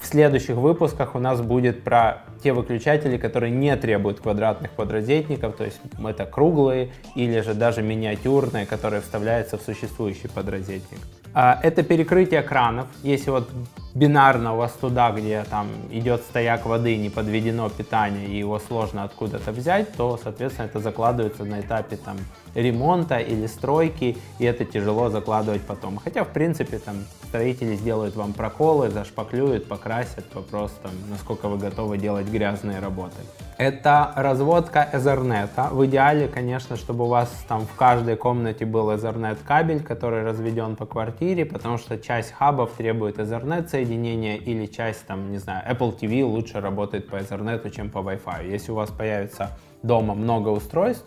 В 0.00 0.06
следующих 0.06 0.56
выпусках 0.56 1.14
у 1.14 1.18
нас 1.18 1.40
будет 1.40 1.84
про 1.84 2.24
те 2.42 2.52
выключатели, 2.52 3.16
которые 3.16 3.50
не 3.52 3.74
требуют 3.76 4.20
квадратных 4.20 4.72
подрозетников, 4.72 5.56
то 5.56 5.64
есть 5.64 5.80
это 6.04 6.26
круглые 6.26 6.90
или 7.14 7.40
же 7.40 7.54
даже 7.54 7.82
миниатюрные, 7.82 8.66
которые 8.66 9.02
вставляются 9.02 9.56
в 9.56 9.62
существующий 9.62 10.28
подрозетник. 10.28 10.98
А, 11.32 11.58
это 11.62 11.82
перекрытие 11.82 12.42
кранов. 12.42 12.86
Если 13.02 13.30
вот 13.30 13.48
бинарно 13.94 14.54
у 14.54 14.56
вас 14.56 14.72
туда, 14.72 15.10
где 15.12 15.44
там 15.44 15.68
идет 15.90 16.22
стояк 16.22 16.66
воды, 16.66 16.96
не 16.96 17.10
подведено 17.10 17.68
питание 17.68 18.26
и 18.26 18.38
его 18.38 18.58
сложно 18.58 19.04
откуда-то 19.04 19.52
взять, 19.52 19.92
то, 19.92 20.18
соответственно, 20.22 20.66
это 20.66 20.80
закладывается 20.80 21.44
на 21.44 21.60
этапе 21.60 21.96
там 21.96 22.16
ремонта 22.54 23.18
или 23.18 23.46
стройки, 23.46 24.16
и 24.38 24.44
это 24.44 24.64
тяжело 24.64 25.10
закладывать 25.10 25.62
потом. 25.62 25.98
Хотя, 25.98 26.24
в 26.24 26.28
принципе, 26.28 26.78
там 26.78 26.96
строители 27.28 27.74
сделают 27.74 28.14
вам 28.16 28.32
проколы, 28.32 28.90
зашпаклюют, 28.90 29.66
покрасят, 29.68 30.24
вопрос 30.34 30.72
там, 30.82 30.92
насколько 31.10 31.48
вы 31.48 31.58
готовы 31.58 31.98
делать 31.98 32.26
грязные 32.26 32.80
работы. 32.80 33.16
Это 33.56 34.12
разводка 34.16 34.88
Ethernet. 34.92 35.50
В 35.70 35.86
идеале, 35.86 36.26
конечно, 36.28 36.76
чтобы 36.76 37.04
у 37.04 37.08
вас 37.08 37.28
там 37.48 37.66
в 37.66 37.74
каждой 37.74 38.16
комнате 38.16 38.66
был 38.66 38.90
Ethernet 38.90 39.38
кабель, 39.44 39.82
который 39.82 40.24
разведен 40.24 40.74
по 40.76 40.86
квартире, 40.86 41.44
потому 41.44 41.78
что 41.78 41.98
часть 41.98 42.32
хабов 42.32 42.72
требует 42.76 43.18
Ethernet 43.18 43.68
соединения 43.84 44.36
или 44.36 44.66
часть, 44.66 45.06
там, 45.06 45.30
не 45.30 45.38
знаю, 45.38 45.62
Apple 45.70 45.98
TV 45.98 46.24
лучше 46.24 46.60
работает 46.60 47.08
по 47.08 47.16
Ethernet, 47.16 47.70
чем 47.70 47.90
по 47.90 47.98
Wi-Fi. 47.98 48.50
Если 48.50 48.72
у 48.72 48.74
вас 48.74 48.90
появится 48.90 49.50
дома 49.82 50.14
много 50.14 50.48
устройств, 50.48 51.06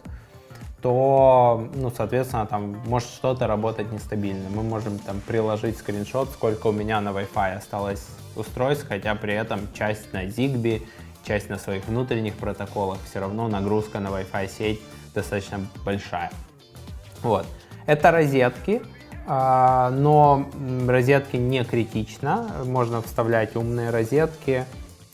то, 0.81 1.67
ну, 1.73 1.89
соответственно, 1.89 2.45
там 2.45 2.77
может 2.85 3.09
что-то 3.09 3.47
работать 3.47 3.91
нестабильно. 3.91 4.47
Мы 4.49 4.61
можем 4.61 4.99
там 4.99 5.19
приложить 5.21 5.77
скриншот, 5.77 6.29
сколько 6.29 6.67
у 6.67 6.71
меня 6.71 7.01
на 7.01 7.09
Wi-Fi 7.09 7.57
осталось 7.57 8.07
устройств, 8.35 8.85
хотя 8.87 9.15
при 9.15 9.33
этом 9.33 9.59
часть 9.73 10.13
на 10.13 10.25
Zigbee, 10.25 10.83
часть 11.23 11.49
на 11.49 11.57
своих 11.57 11.87
внутренних 11.87 12.35
протоколах, 12.35 12.99
все 13.09 13.19
равно 13.19 13.47
нагрузка 13.47 13.99
на 13.99 14.09
Wi-Fi 14.09 14.49
сеть 14.49 14.81
достаточно 15.15 15.59
большая. 15.83 16.31
Вот. 17.23 17.47
Это 17.87 18.11
розетки, 18.11 18.81
но 19.27 20.45
розетки 20.87 21.35
не 21.35 21.63
критично, 21.63 22.47
можно 22.65 23.01
вставлять 23.01 23.55
умные 23.55 23.89
розетки, 23.89 24.65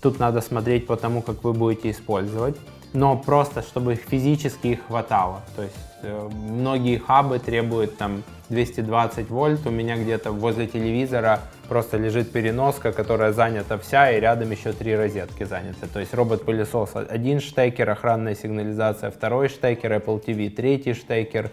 тут 0.02 0.20
надо 0.20 0.42
смотреть 0.42 0.86
по 0.86 0.96
тому, 0.96 1.22
как 1.22 1.44
вы 1.44 1.54
будете 1.54 1.90
использовать, 1.90 2.56
но 2.94 3.18
просто 3.18 3.62
чтобы 3.64 3.94
их 3.94 4.02
физически 4.02 4.68
их 4.68 4.86
хватало, 4.88 5.42
то 5.56 5.64
есть 5.64 5.76
э, 6.04 6.30
многие 6.32 7.00
хабы 7.00 7.40
требуют 7.40 7.98
там 7.98 8.24
220 8.50 9.30
вольт, 9.30 9.66
у 9.66 9.72
меня 9.72 9.98
где-то 9.98 10.32
возле 10.32 10.68
телевизора 10.68 11.40
просто 11.68 11.98
лежит 11.98 12.32
переноска, 12.32 12.92
которая 12.92 13.34
занята 13.34 13.78
вся, 13.78 14.12
и 14.12 14.20
рядом 14.20 14.52
еще 14.52 14.74
три 14.74 14.96
розетки 14.96 15.44
заняты. 15.44 15.88
То 15.92 16.00
есть 16.00 16.14
робот-пылесос 16.14 16.92
один 17.10 17.40
штекер, 17.40 17.90
охранная 17.90 18.36
сигнализация 18.36 19.10
второй 19.10 19.50
штекер, 19.50 19.94
Apple 19.94 20.24
TV 20.24 20.50
третий 20.50 20.94
штекер, 20.94 21.50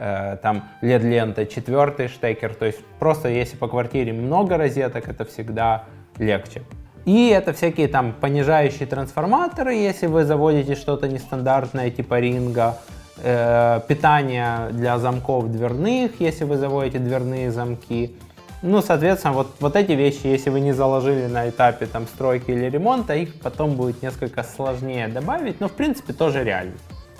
э, 0.00 0.38
там 0.42 0.64
LED-лента 0.82 1.46
четвертый 1.46 2.08
штекер. 2.08 2.54
То 2.54 2.66
есть 2.66 2.80
просто 2.98 3.28
если 3.28 3.56
по 3.56 3.68
квартире 3.68 4.12
много 4.12 4.56
розеток, 4.56 5.08
это 5.08 5.24
всегда 5.24 5.84
легче. 6.18 6.62
И 7.04 7.28
это 7.28 7.52
всякие 7.52 7.88
там 7.88 8.12
понижающие 8.12 8.86
трансформаторы, 8.86 9.74
если 9.74 10.06
вы 10.06 10.24
заводите 10.24 10.74
что-то 10.74 11.08
нестандартное 11.08 11.90
типа 11.90 12.18
ринга, 12.20 12.78
э, 13.22 13.80
питание 13.88 14.68
для 14.72 14.98
замков 14.98 15.50
дверных, 15.50 16.20
если 16.20 16.44
вы 16.44 16.56
заводите 16.56 16.98
дверные 16.98 17.50
замки. 17.50 18.16
Ну, 18.62 18.82
соответственно, 18.82 19.32
вот, 19.32 19.54
вот 19.60 19.74
эти 19.74 19.92
вещи, 19.92 20.26
если 20.26 20.50
вы 20.50 20.60
не 20.60 20.72
заложили 20.72 21.26
на 21.26 21.48
этапе 21.48 21.86
там 21.86 22.06
стройки 22.06 22.50
или 22.50 22.66
ремонта, 22.66 23.14
их 23.14 23.40
потом 23.40 23.74
будет 23.74 24.02
несколько 24.02 24.42
сложнее 24.42 25.08
добавить, 25.08 25.60
но 25.60 25.68
в 25.68 25.72
принципе 25.72 26.12
тоже 26.12 26.44
реально. 26.44 26.74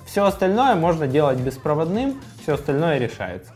Все 0.07 0.25
остальное 0.25 0.75
можно 0.75 1.07
делать 1.07 1.39
беспроводным, 1.39 2.21
все 2.51 2.55
остальное 2.55 2.99
решается. 2.99 3.53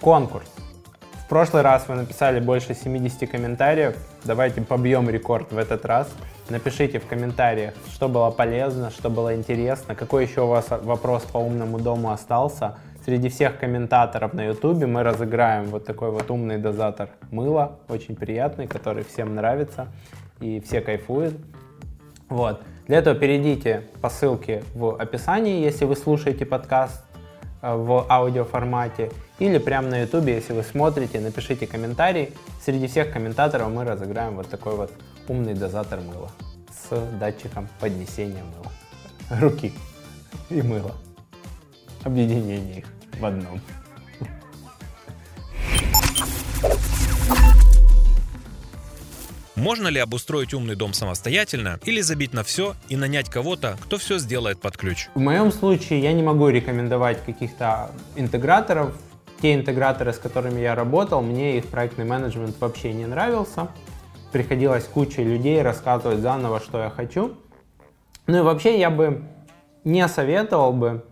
Конкурс. 0.00 0.46
В 1.26 1.28
прошлый 1.28 1.60
раз 1.62 1.86
вы 1.88 1.96
написали 1.96 2.40
больше 2.40 2.74
70 2.74 3.30
комментариев. 3.30 3.96
Давайте 4.24 4.62
побьем 4.62 5.10
рекорд 5.10 5.52
в 5.52 5.58
этот 5.58 5.84
раз. 5.84 6.08
Напишите 6.48 7.00
в 7.00 7.06
комментариях, 7.06 7.74
что 7.92 8.08
было 8.08 8.30
полезно, 8.30 8.90
что 8.90 9.10
было 9.10 9.36
интересно, 9.36 9.94
какой 9.94 10.24
еще 10.24 10.40
у 10.40 10.46
вас 10.46 10.68
вопрос 10.70 11.24
по 11.24 11.36
умному 11.36 11.78
дому 11.78 12.10
остался. 12.10 12.76
Среди 13.04 13.28
всех 13.28 13.58
комментаторов 13.58 14.32
на 14.32 14.46
YouTube 14.46 14.86
мы 14.86 15.02
разыграем 15.02 15.66
вот 15.66 15.84
такой 15.84 16.10
вот 16.10 16.30
умный 16.30 16.56
дозатор 16.56 17.10
мыла, 17.30 17.78
очень 17.88 18.16
приятный, 18.16 18.66
который 18.66 19.04
всем 19.04 19.34
нравится 19.34 19.88
и 20.40 20.60
все 20.60 20.80
кайфуют. 20.80 21.34
Вот. 22.30 22.62
Для 22.90 22.98
этого 22.98 23.14
перейдите 23.14 23.84
по 24.02 24.10
ссылке 24.10 24.64
в 24.74 25.00
описании, 25.00 25.62
если 25.62 25.84
вы 25.84 25.94
слушаете 25.94 26.44
подкаст 26.44 27.04
э, 27.62 27.72
в 27.72 28.04
аудиоформате, 28.10 29.12
или 29.38 29.58
прямо 29.58 29.86
на 29.86 30.00
YouTube, 30.00 30.26
если 30.26 30.54
вы 30.54 30.64
смотрите, 30.64 31.20
напишите 31.20 31.68
комментарий. 31.68 32.34
Среди 32.60 32.88
всех 32.88 33.12
комментаторов 33.12 33.70
мы 33.70 33.84
разыграем 33.84 34.34
вот 34.34 34.48
такой 34.48 34.74
вот 34.74 34.90
умный 35.28 35.54
дозатор 35.54 36.00
мыла 36.00 36.32
с 36.72 37.00
датчиком 37.20 37.68
поднесения 37.78 38.42
мыла. 38.42 39.40
Руки 39.40 39.72
и 40.48 40.60
мыла. 40.60 40.96
Объединение 42.02 42.78
их 42.78 42.86
в 43.20 43.24
одном. 43.24 43.60
Можно 49.60 49.88
ли 49.88 50.00
обустроить 50.00 50.54
умный 50.54 50.74
дом 50.74 50.94
самостоятельно 50.94 51.78
или 51.84 52.00
забить 52.00 52.32
на 52.32 52.42
все 52.44 52.76
и 52.88 52.96
нанять 52.96 53.28
кого-то, 53.28 53.76
кто 53.82 53.98
все 53.98 54.16
сделает 54.18 54.58
под 54.58 54.78
ключ? 54.78 55.10
В 55.14 55.20
моем 55.20 55.52
случае 55.52 56.00
я 56.00 56.14
не 56.14 56.22
могу 56.22 56.48
рекомендовать 56.48 57.22
каких-то 57.22 57.90
интеграторов. 58.16 58.96
Те 59.42 59.54
интеграторы, 59.54 60.14
с 60.14 60.18
которыми 60.18 60.60
я 60.60 60.74
работал, 60.74 61.20
мне 61.20 61.58
их 61.58 61.66
проектный 61.66 62.06
менеджмент 62.06 62.58
вообще 62.58 62.94
не 62.94 63.04
нравился. 63.04 63.68
Приходилось 64.32 64.84
куче 64.84 65.24
людей 65.24 65.60
рассказывать 65.60 66.20
заново, 66.20 66.60
что 66.60 66.82
я 66.82 66.88
хочу. 66.88 67.36
Ну 68.26 68.38
и 68.38 68.40
вообще 68.40 68.80
я 68.80 68.88
бы 68.88 69.24
не 69.84 70.08
советовал 70.08 70.72
бы 70.72 71.04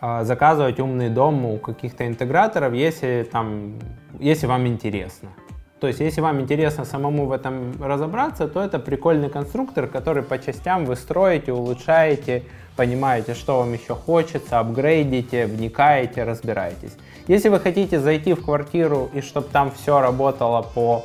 а, 0.00 0.24
заказывать 0.24 0.80
умный 0.80 1.10
дом 1.10 1.44
у 1.44 1.58
каких-то 1.58 2.06
интеграторов, 2.06 2.72
если, 2.72 3.28
там, 3.30 3.78
если 4.18 4.46
вам 4.46 4.66
интересно. 4.66 5.28
То 5.80 5.88
есть, 5.88 6.00
если 6.00 6.22
вам 6.22 6.40
интересно 6.40 6.86
самому 6.86 7.26
в 7.26 7.32
этом 7.32 7.82
разобраться, 7.82 8.48
то 8.48 8.62
это 8.62 8.78
прикольный 8.78 9.28
конструктор, 9.28 9.86
который 9.86 10.22
по 10.22 10.38
частям 10.38 10.86
вы 10.86 10.96
строите, 10.96 11.52
улучшаете, 11.52 12.44
понимаете, 12.76 13.34
что 13.34 13.58
вам 13.58 13.74
еще 13.74 13.94
хочется, 13.94 14.58
апгрейдите, 14.58 15.46
вникаете, 15.46 16.24
разбираетесь. 16.24 16.96
Если 17.28 17.50
вы 17.50 17.60
хотите 17.60 18.00
зайти 18.00 18.32
в 18.32 18.42
квартиру 18.42 19.10
и 19.12 19.20
чтобы 19.20 19.48
там 19.48 19.70
все 19.70 20.00
работало 20.00 20.62
по 20.62 21.04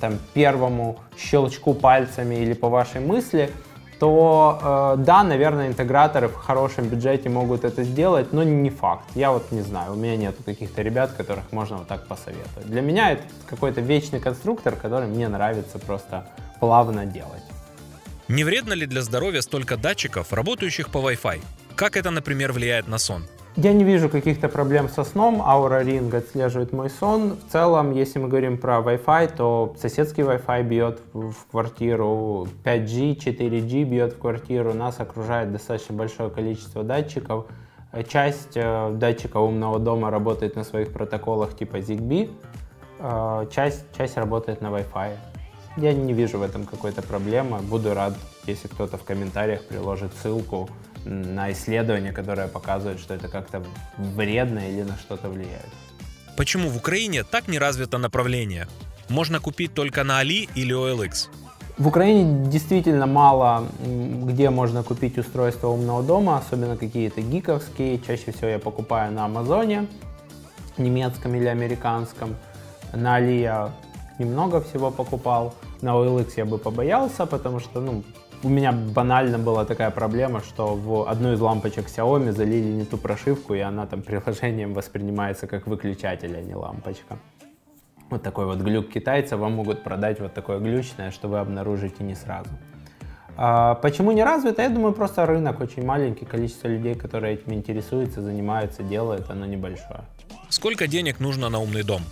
там, 0.00 0.18
первому 0.34 0.98
щелчку 1.16 1.72
пальцами 1.72 2.34
или 2.34 2.52
по 2.52 2.68
вашей 2.68 3.00
мысли, 3.00 3.50
то 3.98 4.94
э, 4.98 5.04
да, 5.04 5.22
наверное, 5.22 5.68
интеграторы 5.68 6.28
в 6.28 6.34
хорошем 6.34 6.88
бюджете 6.88 7.28
могут 7.28 7.64
это 7.64 7.82
сделать, 7.84 8.32
но 8.32 8.42
не 8.42 8.70
факт. 8.70 9.04
Я 9.14 9.30
вот 9.30 9.50
не 9.52 9.62
знаю, 9.62 9.92
у 9.92 9.96
меня 9.96 10.16
нету 10.16 10.42
каких-то 10.44 10.82
ребят, 10.82 11.12
которых 11.12 11.50
можно 11.52 11.78
вот 11.78 11.88
так 11.88 12.06
посоветовать. 12.06 12.66
Для 12.66 12.82
меня 12.82 13.12
это 13.12 13.22
какой-то 13.46 13.80
вечный 13.80 14.20
конструктор, 14.20 14.76
который 14.76 15.08
мне 15.08 15.28
нравится 15.28 15.78
просто 15.78 16.26
плавно 16.60 17.06
делать. 17.06 17.42
Не 18.28 18.44
вредно 18.44 18.74
ли 18.74 18.86
для 18.86 19.02
здоровья 19.02 19.40
столько 19.40 19.76
датчиков, 19.76 20.32
работающих 20.32 20.90
по 20.90 20.98
Wi-Fi? 20.98 21.40
Как 21.76 21.96
это, 21.96 22.10
например, 22.10 22.52
влияет 22.52 22.88
на 22.88 22.98
сон? 22.98 23.26
Я 23.56 23.72
не 23.72 23.84
вижу 23.84 24.10
каких-то 24.10 24.50
проблем 24.50 24.90
со 24.90 25.02
сном. 25.02 25.40
Aura 25.40 25.82
Ring 25.82 26.14
отслеживает 26.14 26.74
мой 26.74 26.90
сон. 26.90 27.38
В 27.48 27.50
целом, 27.50 27.90
если 27.90 28.18
мы 28.18 28.28
говорим 28.28 28.58
про 28.58 28.80
Wi-Fi, 28.80 29.34
то 29.34 29.74
соседский 29.80 30.24
Wi-Fi 30.24 30.62
бьет 30.62 31.00
в 31.14 31.32
квартиру, 31.50 32.48
5G, 32.64 33.16
4G 33.16 33.84
бьет 33.84 34.12
в 34.12 34.18
квартиру. 34.18 34.74
Нас 34.74 35.00
окружает 35.00 35.52
достаточно 35.52 35.94
большое 35.94 36.28
количество 36.28 36.82
датчиков. 36.82 37.46
Часть 38.08 38.56
э, 38.56 38.90
датчика 38.92 39.38
умного 39.38 39.78
дома 39.78 40.10
работает 40.10 40.54
на 40.54 40.62
своих 40.62 40.92
протоколах 40.92 41.56
типа 41.56 41.76
ZigBee, 41.76 42.30
э, 42.98 43.46
часть, 43.50 43.86
часть 43.96 44.18
работает 44.18 44.60
на 44.60 44.66
Wi-Fi. 44.66 45.12
Я 45.78 45.94
не 45.94 46.12
вижу 46.12 46.38
в 46.38 46.42
этом 46.42 46.66
какой-то 46.66 47.00
проблемы. 47.00 47.60
Буду 47.60 47.94
рад, 47.94 48.12
если 48.46 48.68
кто-то 48.68 48.98
в 48.98 49.04
комментариях 49.04 49.62
приложит 49.64 50.12
ссылку 50.22 50.68
на 51.06 51.52
исследование, 51.52 52.12
которое 52.12 52.48
показывает, 52.48 53.00
что 53.00 53.14
это 53.14 53.28
как-то 53.28 53.62
вредно 53.96 54.58
или 54.58 54.82
на 54.82 54.96
что-то 54.96 55.28
влияет. 55.28 55.70
Почему 56.36 56.68
в 56.68 56.76
Украине 56.76 57.22
так 57.22 57.48
не 57.48 57.58
развито 57.58 57.98
направление? 57.98 58.66
Можно 59.08 59.40
купить 59.40 59.74
только 59.74 60.04
на 60.04 60.18
Али 60.18 60.48
или 60.56 60.74
OLX? 60.74 61.28
В 61.78 61.88
Украине 61.88 62.50
действительно 62.50 63.06
мало 63.06 63.66
где 64.24 64.50
можно 64.50 64.82
купить 64.82 65.18
устройство 65.18 65.68
умного 65.68 66.02
дома, 66.02 66.38
особенно 66.38 66.76
какие-то 66.76 67.20
гиковские. 67.20 68.00
Чаще 68.06 68.32
всего 68.32 68.48
я 68.48 68.58
покупаю 68.58 69.12
на 69.12 69.24
Амазоне, 69.24 69.86
немецком 70.78 71.34
или 71.34 71.46
американском. 71.46 72.34
На 72.94 73.16
Али 73.16 73.40
я 73.40 73.72
немного 74.18 74.60
всего 74.60 74.90
покупал. 74.90 75.54
На 75.82 75.90
OLX 75.90 76.32
я 76.36 76.44
бы 76.44 76.58
побоялся, 76.58 77.26
потому 77.26 77.60
что 77.60 77.80
ну, 77.80 78.02
у 78.42 78.48
меня 78.48 78.72
банально 78.72 79.38
была 79.38 79.64
такая 79.64 79.90
проблема, 79.90 80.40
что 80.40 80.74
в 80.74 81.08
одну 81.08 81.32
из 81.32 81.40
лампочек 81.40 81.86
Xiaomi 81.86 82.32
залили 82.32 82.72
не 82.72 82.84
ту 82.84 82.96
прошивку, 82.98 83.54
и 83.54 83.60
она 83.60 83.86
там 83.86 84.02
приложением 84.08 84.74
воспринимается 84.74 85.46
как 85.46 85.66
выключатель, 85.66 86.36
а 86.36 86.42
не 86.42 86.54
лампочка. 86.54 87.18
Вот 88.10 88.22
такой 88.22 88.46
вот 88.46 88.58
глюк 88.58 88.88
китайца 88.88 89.36
вам 89.36 89.54
могут 89.54 89.82
продать 89.82 90.20
вот 90.20 90.32
такое 90.32 90.58
глючное, 90.60 91.10
что 91.10 91.28
вы 91.28 91.38
обнаружите 91.38 92.04
не 92.04 92.14
сразу. 92.14 92.50
А 93.36 93.74
почему 93.74 94.12
не 94.12 94.24
развито? 94.24 94.62
Я 94.62 94.70
думаю, 94.70 94.94
просто 94.94 95.26
рынок 95.26 95.60
очень 95.60 95.84
маленький, 95.84 96.24
количество 96.24 96.68
людей, 96.68 96.94
которые 96.94 97.34
этим 97.34 97.52
интересуются, 97.52 98.22
занимаются, 98.22 98.82
делают, 98.82 99.28
оно 99.30 99.44
небольшое. 99.44 100.04
Сколько 100.48 100.86
денег 100.86 101.20
нужно 101.20 101.48
на 101.48 101.58
умный 101.58 101.82
дом? 101.82 102.02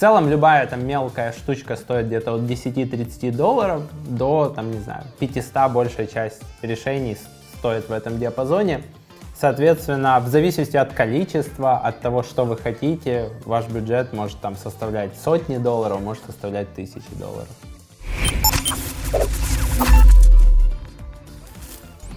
В 0.00 0.02
целом 0.02 0.30
любая 0.30 0.66
там 0.66 0.86
мелкая 0.86 1.30
штучка 1.30 1.76
стоит 1.76 2.06
где-то 2.06 2.32
от 2.32 2.40
10-30 2.40 3.32
долларов 3.32 3.82
до, 4.08 4.48
там, 4.48 4.70
не 4.70 4.78
знаю, 4.78 5.04
500 5.18 5.70
большая 5.70 6.06
часть 6.06 6.40
решений 6.62 7.18
стоит 7.58 7.86
в 7.86 7.92
этом 7.92 8.18
диапазоне. 8.18 8.80
Соответственно, 9.38 10.18
в 10.20 10.28
зависимости 10.28 10.78
от 10.78 10.94
количества, 10.94 11.76
от 11.76 12.00
того, 12.00 12.22
что 12.22 12.46
вы 12.46 12.56
хотите, 12.56 13.28
ваш 13.44 13.66
бюджет 13.66 14.14
может 14.14 14.40
там 14.40 14.56
составлять 14.56 15.10
сотни 15.22 15.58
долларов, 15.58 16.00
может 16.00 16.24
составлять 16.24 16.72
тысячи 16.72 17.14
долларов. 17.18 17.48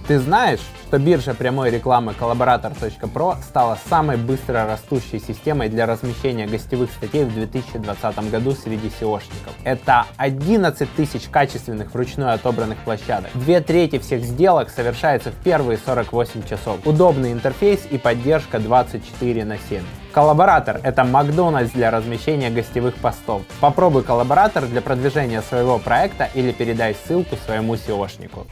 Ты 0.07 0.19
знаешь, 0.19 0.59
что 0.85 0.99
биржа 0.99 1.33
прямой 1.33 1.71
рекламы 1.71 2.13
Collaborator.pro 2.19 3.37
стала 3.41 3.77
самой 3.89 4.17
быстро 4.17 4.65
растущей 4.65 5.17
системой 5.17 5.69
для 5.69 5.85
размещения 5.85 6.45
гостевых 6.45 6.91
статей 6.91 7.23
в 7.23 7.33
2020 7.33 8.29
году 8.29 8.51
среди 8.51 8.89
SEOшников. 8.89 9.53
Это 9.63 10.05
11 10.17 10.93
тысяч 10.95 11.29
качественных 11.29 11.93
вручную 11.93 12.33
отобранных 12.33 12.79
площадок. 12.79 13.31
Две 13.33 13.61
трети 13.61 13.97
всех 13.97 14.23
сделок 14.25 14.69
совершается 14.69 15.31
в 15.31 15.35
первые 15.35 15.77
48 15.77 16.43
часов. 16.43 16.85
Удобный 16.85 17.31
интерфейс 17.31 17.79
и 17.89 17.97
поддержка 17.97 18.59
24 18.59 19.45
на 19.45 19.57
7. 19.57 19.83
Коллаборатор— 20.11 20.81
это 20.83 21.05
Макдональдс 21.05 21.71
для 21.71 21.91
размещения 21.91 22.49
гостевых 22.49 22.95
постов. 22.95 23.43
Попробуй 23.61 24.03
коллаборатор 24.03 24.65
для 24.65 24.81
продвижения 24.81 25.41
своего 25.41 25.79
проекта 25.79 26.29
или 26.33 26.51
передай 26.51 26.93
ссылку 26.93 27.37
своему 27.37 27.75
SEOшнику. 27.75 28.45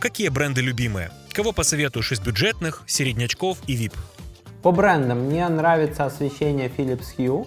Какие 0.00 0.28
бренды 0.28 0.60
любимые? 0.60 1.10
Кого 1.32 1.52
посоветуешь 1.52 2.12
из 2.12 2.20
бюджетных, 2.20 2.82
середнячков 2.86 3.58
и 3.66 3.76
VIP? 3.76 3.94
По 4.62 4.72
брендам 4.72 5.26
мне 5.26 5.48
нравится 5.48 6.04
освещение 6.04 6.68
Philips 6.68 7.16
Hue. 7.16 7.46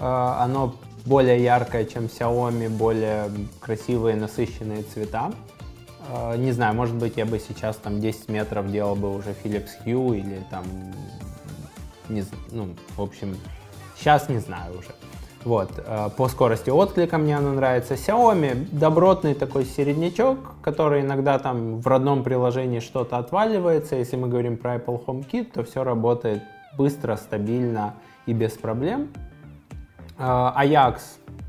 Э, 0.00 0.42
оно 0.42 0.76
более 1.04 1.42
яркое, 1.42 1.84
чем 1.84 2.06
Xiaomi, 2.06 2.68
более 2.68 3.30
красивые, 3.60 4.16
насыщенные 4.16 4.82
цвета. 4.82 5.32
Э, 6.08 6.36
не 6.36 6.52
знаю, 6.52 6.74
может 6.74 6.96
быть, 6.96 7.16
я 7.16 7.24
бы 7.26 7.38
сейчас 7.38 7.76
там 7.76 8.00
10 8.00 8.28
метров 8.28 8.70
делал 8.70 8.96
бы 8.96 9.14
уже 9.14 9.34
Philips 9.44 9.70
Hue 9.84 10.18
или 10.18 10.44
там, 10.50 10.64
не, 12.08 12.24
ну, 12.50 12.76
в 12.96 13.02
общем, 13.02 13.36
сейчас 13.96 14.28
не 14.28 14.38
знаю 14.38 14.78
уже. 14.78 14.90
Вот, 15.46 15.70
э, 15.76 16.08
по 16.16 16.26
скорости 16.26 16.70
отклика 16.70 17.18
мне 17.18 17.36
она 17.36 17.52
нравится. 17.52 17.94
Xiaomi 17.94 18.66
добротный 18.72 19.32
такой 19.32 19.64
середнячок, 19.64 20.38
который 20.60 21.02
иногда 21.02 21.38
там 21.38 21.80
в 21.80 21.86
родном 21.86 22.24
приложении 22.24 22.80
что-то 22.80 23.18
отваливается. 23.18 23.94
Если 23.94 24.16
мы 24.16 24.26
говорим 24.26 24.56
про 24.56 24.74
Apple 24.74 25.06
HomeKit, 25.06 25.52
то 25.52 25.62
все 25.62 25.84
работает 25.84 26.42
быстро, 26.76 27.14
стабильно 27.14 27.94
и 28.26 28.32
без 28.32 28.54
проблем. 28.54 29.12
Э, 30.18 30.50
Ajax 30.56 30.98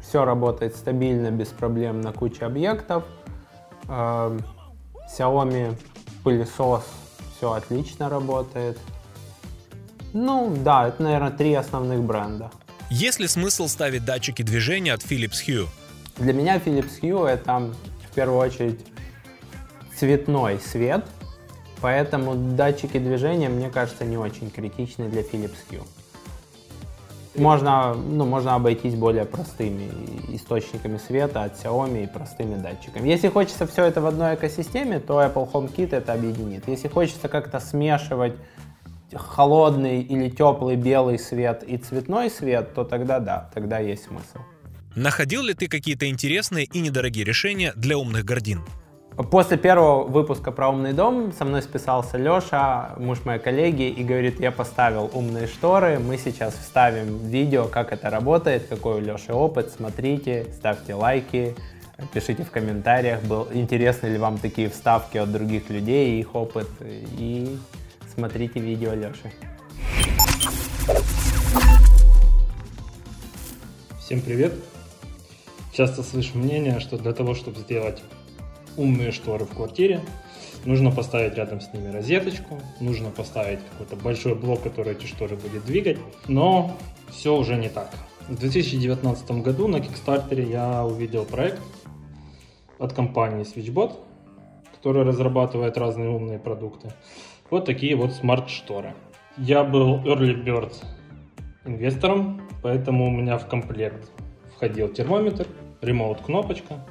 все 0.04 0.26
работает 0.26 0.76
стабильно, 0.76 1.32
без 1.32 1.48
проблем 1.48 2.02
на 2.02 2.14
куче 2.14 2.46
объектов. 2.46 3.04
Э, 3.90 4.38
Xiaomi 5.12 5.76
пылесос 6.24 6.84
все 7.36 7.52
отлично 7.52 8.10
работает. 8.10 8.78
Ну 10.14 10.54
да, 10.64 10.88
это, 10.88 11.02
наверное, 11.02 11.32
три 11.32 11.56
основных 11.56 12.04
бренда. 12.04 12.52
Есть 12.90 13.20
ли 13.20 13.28
смысл 13.28 13.68
ставить 13.68 14.06
датчики 14.06 14.44
движения 14.44 14.94
от 14.94 15.02
Philips 15.02 15.46
Hue? 15.46 15.68
Для 16.18 16.32
меня 16.32 16.58
Philips 16.58 17.02
Hue 17.02 17.28
это 17.28 17.74
в 18.10 18.16
первую 18.16 18.40
очередь 18.40 18.80
цветной 19.98 20.60
свет, 20.60 21.06
поэтому 21.82 22.36
датчики 22.36 22.98
движения, 22.98 23.50
мне 23.50 23.70
кажется, 23.70 24.06
не 24.06 24.18
очень 24.18 24.50
критичны 24.50 25.10
для 25.10 25.22
Philips 25.22 25.58
Hue. 25.70 25.84
Можно, 27.36 27.94
ну, 27.94 28.26
можно 28.26 28.56
обойтись 28.56 28.96
более 28.96 29.26
простыми 29.26 29.92
источниками 30.34 30.98
света 30.98 31.44
от 31.44 31.62
Xiaomi 31.62 32.06
и 32.06 32.08
простыми 32.08 32.56
датчиками. 32.56 33.10
Если 33.10 33.28
хочется 33.28 33.68
все 33.68 33.84
это 33.84 34.00
в 34.00 34.08
одной 34.08 34.36
экосистеме, 34.36 35.00
то 35.00 35.22
Apple 35.22 35.52
HomeKit 35.52 35.94
это 35.94 36.14
объединит. 36.14 36.68
Если 36.68 36.88
хочется 36.88 37.28
как-то 37.28 37.60
смешивать 37.60 38.34
холодный 39.14 40.02
или 40.02 40.30
теплый 40.30 40.76
белый 40.76 41.18
свет 41.20 41.64
и 41.64 41.78
цветной 41.78 42.30
свет, 42.30 42.74
то 42.74 42.84
тогда 42.84 43.20
да, 43.20 43.50
тогда 43.54 43.80
есть 43.80 44.06
смысл. 44.06 44.40
Находил 44.96 45.44
ли 45.44 45.54
ты 45.54 45.68
какие-то 45.68 46.10
интересные 46.10 46.66
и 46.66 46.80
недорогие 46.80 47.24
решения 47.24 47.72
для 47.76 47.98
умных 47.98 48.26
гордин? 48.26 48.64
После 49.32 49.58
первого 49.58 50.04
выпуска 50.04 50.52
про 50.52 50.70
умный 50.70 50.94
дом 50.94 51.34
со 51.34 51.44
мной 51.44 51.64
списался 51.64 52.18
Леша, 52.18 52.94
муж 52.98 53.26
моей 53.26 53.40
коллеги, 53.40 53.90
и 53.90 54.04
говорит, 54.04 54.40
я 54.40 54.52
поставил 54.52 55.10
умные 55.12 55.48
шторы, 55.48 55.98
мы 55.98 56.20
сейчас 56.20 56.54
вставим 56.54 57.28
видео, 57.28 57.66
как 57.66 57.92
это 57.94 58.12
работает, 58.12 58.68
какой 58.68 58.98
у 58.98 59.00
Леши 59.00 59.34
опыт, 59.34 59.72
смотрите, 59.76 60.46
ставьте 60.56 60.94
лайки, 60.94 61.56
пишите 62.14 62.44
в 62.44 62.52
комментариях, 62.52 63.24
был, 63.24 63.48
интересны 63.52 64.08
ли 64.08 64.20
вам 64.20 64.38
такие 64.38 64.70
вставки 64.70 65.18
от 65.18 65.32
других 65.32 65.72
людей, 65.72 66.20
их 66.20 66.36
опыт, 66.36 66.70
и 66.82 67.58
смотрите 68.18 68.60
видео 68.60 68.94
Леши. 68.94 69.32
Всем 74.00 74.22
привет! 74.22 74.54
Часто 75.72 76.02
слышу 76.02 76.36
мнение, 76.36 76.80
что 76.80 76.98
для 76.98 77.14
того, 77.14 77.36
чтобы 77.36 77.60
сделать 77.60 78.02
умные 78.76 79.12
шторы 79.12 79.46
в 79.46 79.50
квартире, 79.50 80.02
нужно 80.66 80.90
поставить 80.90 81.36
рядом 81.36 81.62
с 81.62 81.72
ними 81.72 81.90
розеточку, 81.90 82.60
нужно 82.80 83.12
поставить 83.12 83.60
какой-то 83.72 83.96
большой 83.96 84.34
блок, 84.34 84.64
который 84.64 84.94
эти 84.94 85.06
шторы 85.06 85.36
будет 85.36 85.64
двигать, 85.66 86.00
но 86.28 86.76
все 87.12 87.38
уже 87.38 87.56
не 87.56 87.70
так. 87.70 87.94
В 88.28 88.36
2019 88.36 89.30
году 89.44 89.68
на 89.68 89.76
Kickstarter 89.76 90.44
я 90.44 90.84
увидел 90.84 91.24
проект 91.24 91.62
от 92.80 92.94
компании 92.94 93.46
Switchbot, 93.46 93.94
которая 94.74 95.04
разрабатывает 95.04 95.78
разные 95.78 96.10
умные 96.10 96.40
продукты. 96.40 96.94
Вот 97.50 97.64
такие 97.64 97.96
вот 97.96 98.14
смарт-шторы. 98.14 98.94
Я 99.38 99.64
был 99.64 100.04
early 100.04 100.44
bird 100.44 100.74
инвестором, 101.64 102.42
поэтому 102.62 103.08
у 103.08 103.10
меня 103.10 103.38
в 103.38 103.48
комплект 103.48 104.10
входил 104.56 104.90
термометр, 104.90 105.48
ремоут-кнопочка 105.82 106.86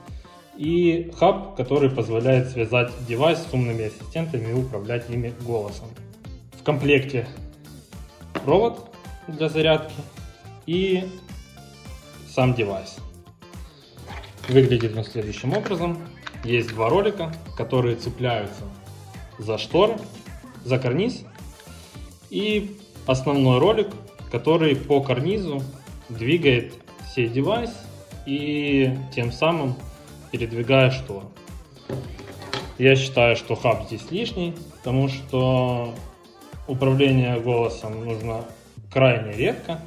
и 0.57 1.13
хаб, 1.19 1.57
который 1.57 1.91
позволяет 1.91 2.49
связать 2.49 2.91
девайс 3.07 3.39
с 3.39 3.53
умными 3.53 3.85
ассистентами 3.85 4.51
и 4.51 4.55
управлять 4.55 5.11
ими 5.11 5.35
голосом. 5.43 5.89
В 6.53 6.63
комплекте 6.63 7.27
провод 8.45 8.91
для 9.29 9.51
зарядки 9.51 9.95
и 10.65 11.05
сам 12.29 12.55
девайс. 12.55 12.97
Выглядит 14.49 14.97
он 14.97 15.05
следующим 15.05 15.53
образом. 15.53 15.99
Есть 16.45 16.71
два 16.71 16.89
ролика, 16.89 17.35
которые 17.59 17.97
цепляются 17.97 18.63
за 19.39 19.59
шторы 19.59 19.97
за 20.67 20.79
карниз. 20.79 21.25
И 22.31 22.77
основной 23.07 23.59
ролик, 23.59 23.89
который 24.31 24.75
по 24.75 25.01
карнизу 25.01 25.63
двигает 26.09 26.75
сей 27.15 27.29
девайс 27.29 27.71
и 28.27 28.97
тем 29.15 29.33
самым 29.33 29.77
передвигая 30.33 30.91
штору. 30.91 31.31
Я 32.79 32.97
считаю, 32.97 33.37
что 33.37 33.55
хаб 33.55 33.87
здесь 33.87 34.11
лишний, 34.11 34.55
потому 34.79 35.09
что 35.09 35.95
управление 36.67 37.41
голосом 37.41 38.05
нужно 38.05 38.45
крайне 38.93 39.33
редко. 39.33 39.81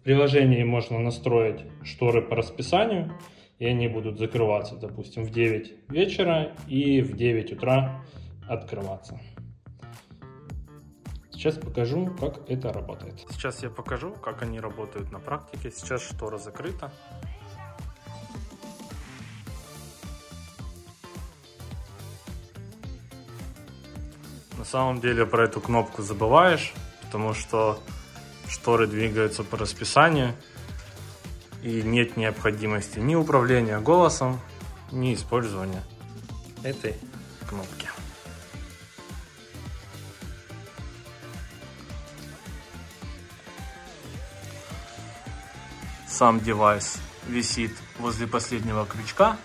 В 0.00 0.04
приложении 0.04 0.64
можно 0.64 0.98
настроить 0.98 1.60
шторы 1.84 2.22
по 2.22 2.34
расписанию, 2.34 3.12
и 3.58 3.66
они 3.66 3.88
будут 3.88 4.18
закрываться, 4.18 4.74
допустим, 4.74 5.24
в 5.24 5.30
9 5.30 5.90
вечера 5.90 6.52
и 6.66 7.02
в 7.02 7.16
9 7.16 7.52
утра 7.52 8.02
открываться. 8.48 9.20
Сейчас 11.44 11.56
покажу, 11.56 12.06
как 12.18 12.38
это 12.48 12.72
работает. 12.72 13.20
Сейчас 13.28 13.62
я 13.62 13.68
покажу, 13.68 14.12
как 14.12 14.40
они 14.40 14.60
работают 14.60 15.12
на 15.12 15.20
практике. 15.20 15.70
Сейчас 15.70 16.00
штора 16.00 16.38
закрыта. 16.38 16.90
На 24.56 24.64
самом 24.64 25.02
деле 25.02 25.26
про 25.26 25.44
эту 25.44 25.60
кнопку 25.60 26.00
забываешь, 26.00 26.72
потому 27.02 27.34
что 27.34 27.78
шторы 28.48 28.86
двигаются 28.86 29.44
по 29.44 29.58
расписанию 29.58 30.32
и 31.62 31.82
нет 31.82 32.16
необходимости 32.16 33.00
ни 33.00 33.16
управления 33.16 33.78
голосом, 33.80 34.40
ни 34.92 35.12
использования 35.12 35.84
этой 36.62 36.94
кнопки. 37.46 37.83
Сам 46.14 46.38
девайс 46.38 46.98
висит 47.26 47.72
возле 47.98 48.28
последнего 48.28 48.86
крючка. 48.86 49.36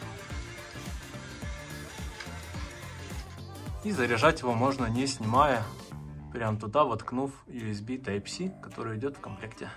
И 3.84 3.92
заряжать 3.92 4.42
его 4.42 4.54
можно 4.54 4.86
не 4.86 5.08
снимая, 5.08 5.64
прям 6.32 6.60
туда 6.60 6.84
воткнув 6.84 7.32
USB 7.48 8.00
Type-C, 8.00 8.54
который 8.62 9.00
идет 9.00 9.18
в 9.18 9.20
комплекте. 9.20 9.72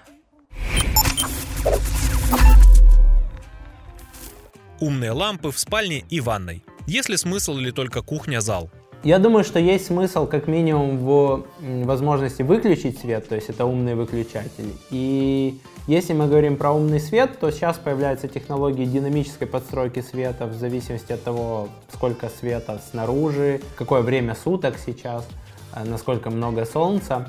Умные 4.79 5.13
лампы 5.13 5.51
в 5.51 5.59
спальне 5.59 6.05
и 6.11 6.21
ванной. 6.21 6.63
Есть 6.87 7.09
ли 7.09 7.17
смысл 7.17 7.57
или 7.57 7.71
только 7.71 8.03
кухня-зал? 8.03 8.71
Я 9.05 9.19
думаю, 9.19 9.43
что 9.43 9.59
есть 9.59 9.87
смысл 9.87 10.29
как 10.29 10.47
минимум 10.47 10.99
в 10.99 11.45
возможности 11.61 12.43
выключить 12.43 13.01
свет, 13.01 13.29
то 13.29 13.35
есть 13.35 13.49
это 13.49 13.65
умные 13.65 13.97
выключатели. 13.97 14.73
И 14.91 15.61
если 15.89 16.13
мы 16.13 16.29
говорим 16.29 16.57
про 16.57 16.71
умный 16.71 17.01
свет, 17.01 17.41
то 17.41 17.51
сейчас 17.51 17.79
появляются 17.79 18.29
технологии 18.29 18.85
динамической 18.85 19.49
подстройки 19.49 20.01
света 20.01 20.47
в 20.47 20.55
зависимости 20.55 21.13
от 21.13 21.25
того, 21.25 21.69
сколько 21.93 22.29
света 22.29 22.81
снаружи, 22.93 23.61
какое 23.75 24.03
время 24.03 24.37
суток 24.37 24.77
сейчас, 24.79 25.27
э, 25.75 25.83
насколько 25.83 26.31
много 26.31 26.65
солнца. 26.65 27.29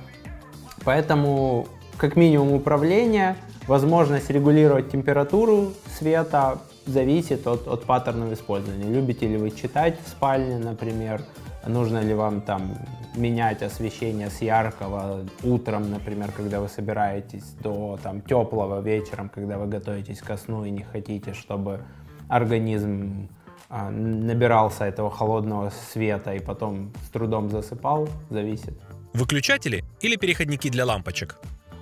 Поэтому 0.86 1.66
как 1.98 2.16
минимум 2.16 2.52
управление, 2.54 3.36
возможность 3.66 4.30
регулировать 4.30 4.92
температуру 4.92 5.74
света 5.98 6.60
зависит 6.86 7.48
от, 7.48 7.68
от 7.68 7.86
паттернов 7.86 8.32
использования. 8.32 8.94
Любите 8.94 9.28
ли 9.28 9.38
вы 9.38 9.50
читать 9.50 9.98
в 10.06 10.10
спальне, 10.10 10.60
например, 10.60 11.24
нужно 11.68 12.00
ли 12.00 12.14
вам 12.14 12.42
там 12.42 12.78
менять 13.16 13.62
освещение 13.62 14.30
с 14.30 14.42
яркого 14.42 15.26
утром, 15.44 15.92
например, 15.92 16.32
когда 16.32 16.60
вы 16.60 16.68
собираетесь, 16.68 17.44
до 17.62 18.00
там 18.02 18.22
теплого 18.22 18.82
вечером, 18.82 19.30
когда 19.30 19.58
вы 19.58 19.68
готовитесь 19.68 20.20
ко 20.20 20.38
сну 20.38 20.66
и 20.66 20.72
не 20.72 20.84
хотите, 20.84 21.34
чтобы 21.34 21.82
организм 22.28 23.28
а, 23.70 23.90
набирался 23.90 24.86
этого 24.86 25.10
холодного 25.10 25.72
света 25.92 26.34
и 26.34 26.40
потом 26.40 26.92
с 27.06 27.10
трудом 27.10 27.50
засыпал, 27.50 28.08
зависит. 28.30 28.74
Выключатели 29.14 29.84
или 30.02 30.16
переходники 30.16 30.70
для 30.70 30.86
лампочек? 30.86 31.38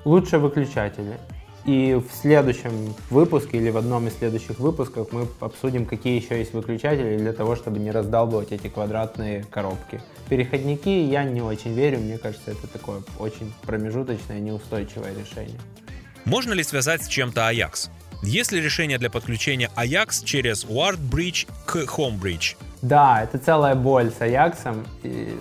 Лучше 0.05 0.37
выключатели. 0.37 1.17
И 1.65 1.93
в 1.93 2.15
следующем 2.15 2.95
выпуске 3.09 3.57
или 3.57 3.69
в 3.69 3.77
одном 3.77 4.07
из 4.07 4.17
следующих 4.17 4.59
выпусков 4.59 5.11
мы 5.11 5.27
обсудим, 5.39 5.85
какие 5.85 6.19
еще 6.19 6.39
есть 6.39 6.53
выключатели 6.53 7.17
для 7.17 7.33
того, 7.33 7.55
чтобы 7.55 7.79
не 7.79 7.91
раздалбывать 7.91 8.51
эти 8.51 8.67
квадратные 8.67 9.43
коробки. 9.43 10.01
Переходники 10.27 10.89
я 10.89 11.23
не 11.23 11.41
очень 11.41 11.73
верю, 11.73 11.99
мне 11.99 12.17
кажется, 12.17 12.51
это 12.51 12.67
такое 12.67 13.03
очень 13.19 13.53
промежуточное, 13.63 14.39
неустойчивое 14.39 15.13
решение. 15.13 15.59
Можно 16.25 16.53
ли 16.53 16.63
связать 16.63 17.03
с 17.03 17.07
чем-то 17.07 17.41
Ajax? 17.41 17.89
Есть 18.23 18.51
ли 18.51 18.61
решение 18.61 18.97
для 18.97 19.09
подключения 19.09 19.69
Ajax 19.75 20.23
через 20.23 20.65
Ward 20.65 20.99
Bridge 20.99 21.47
к 21.65 21.77
Home 21.97 22.19
Bridge? 22.19 22.55
Да, 22.81 23.21
это 23.21 23.37
целая 23.37 23.75
боль 23.75 24.09
с 24.09 24.21
Аяксом. 24.21 24.83
И 25.03 25.37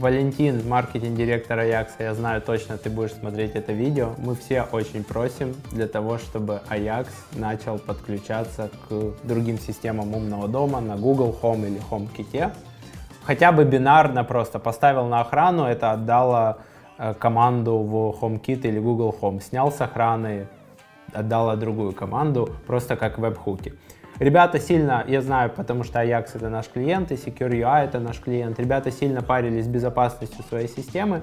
Валентин, 0.00 0.66
маркетинг-директор 0.66 1.58
Аякса, 1.58 2.02
я 2.04 2.14
знаю 2.14 2.40
точно, 2.40 2.78
ты 2.78 2.88
будешь 2.88 3.12
смотреть 3.12 3.56
это 3.56 3.72
видео. 3.72 4.14
Мы 4.16 4.34
все 4.34 4.62
очень 4.62 5.04
просим 5.04 5.54
для 5.70 5.86
того, 5.86 6.16
чтобы 6.16 6.62
Аякс 6.68 7.12
начал 7.32 7.78
подключаться 7.78 8.70
к 8.88 9.12
другим 9.24 9.58
системам 9.58 10.14
умного 10.14 10.48
дома 10.48 10.80
на 10.80 10.96
Google 10.96 11.36
Home 11.42 11.66
или 11.66 11.80
HomeKit. 11.90 12.52
Хотя 13.22 13.52
бы 13.52 13.64
бинарно 13.64 14.24
просто 14.24 14.58
поставил 14.58 15.06
на 15.08 15.20
охрану, 15.20 15.64
это 15.64 15.92
отдало 15.92 16.60
э, 16.96 17.12
команду 17.12 17.76
в 17.80 18.16
HomeKit 18.18 18.62
или 18.62 18.78
Google 18.78 19.14
Home. 19.20 19.42
Снял 19.42 19.70
с 19.70 19.82
охраны, 19.82 20.46
отдала 21.12 21.56
другую 21.56 21.92
команду, 21.92 22.48
просто 22.66 22.96
как 22.96 23.18
веб-хуки. 23.18 23.74
Ребята 24.20 24.58
сильно, 24.58 25.04
я 25.06 25.22
знаю, 25.22 25.50
потому 25.50 25.84
что 25.84 26.02
Ajax 26.02 26.30
это 26.34 26.48
наш 26.48 26.68
клиент, 26.68 27.12
и 27.12 27.14
Secure 27.14 27.52
UI 27.52 27.84
это 27.84 28.00
наш 28.00 28.18
клиент, 28.18 28.58
ребята 28.58 28.90
сильно 28.90 29.22
парились 29.22 29.64
с 29.64 29.68
безопасностью 29.68 30.44
своей 30.48 30.68
системы. 30.68 31.22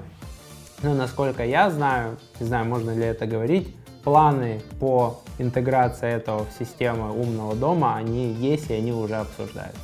Но 0.82 0.94
насколько 0.94 1.44
я 1.44 1.70
знаю, 1.70 2.18
не 2.40 2.46
знаю, 2.46 2.64
можно 2.64 2.92
ли 2.92 3.04
это 3.04 3.26
говорить, 3.26 3.74
планы 4.02 4.62
по 4.80 5.20
интеграции 5.38 6.08
этого 6.08 6.46
в 6.46 6.52
систему 6.58 7.12
умного 7.14 7.54
дома, 7.54 7.96
они 7.96 8.32
есть 8.32 8.70
и 8.70 8.74
они 8.74 8.92
уже 8.92 9.16
обсуждаются. 9.16 9.80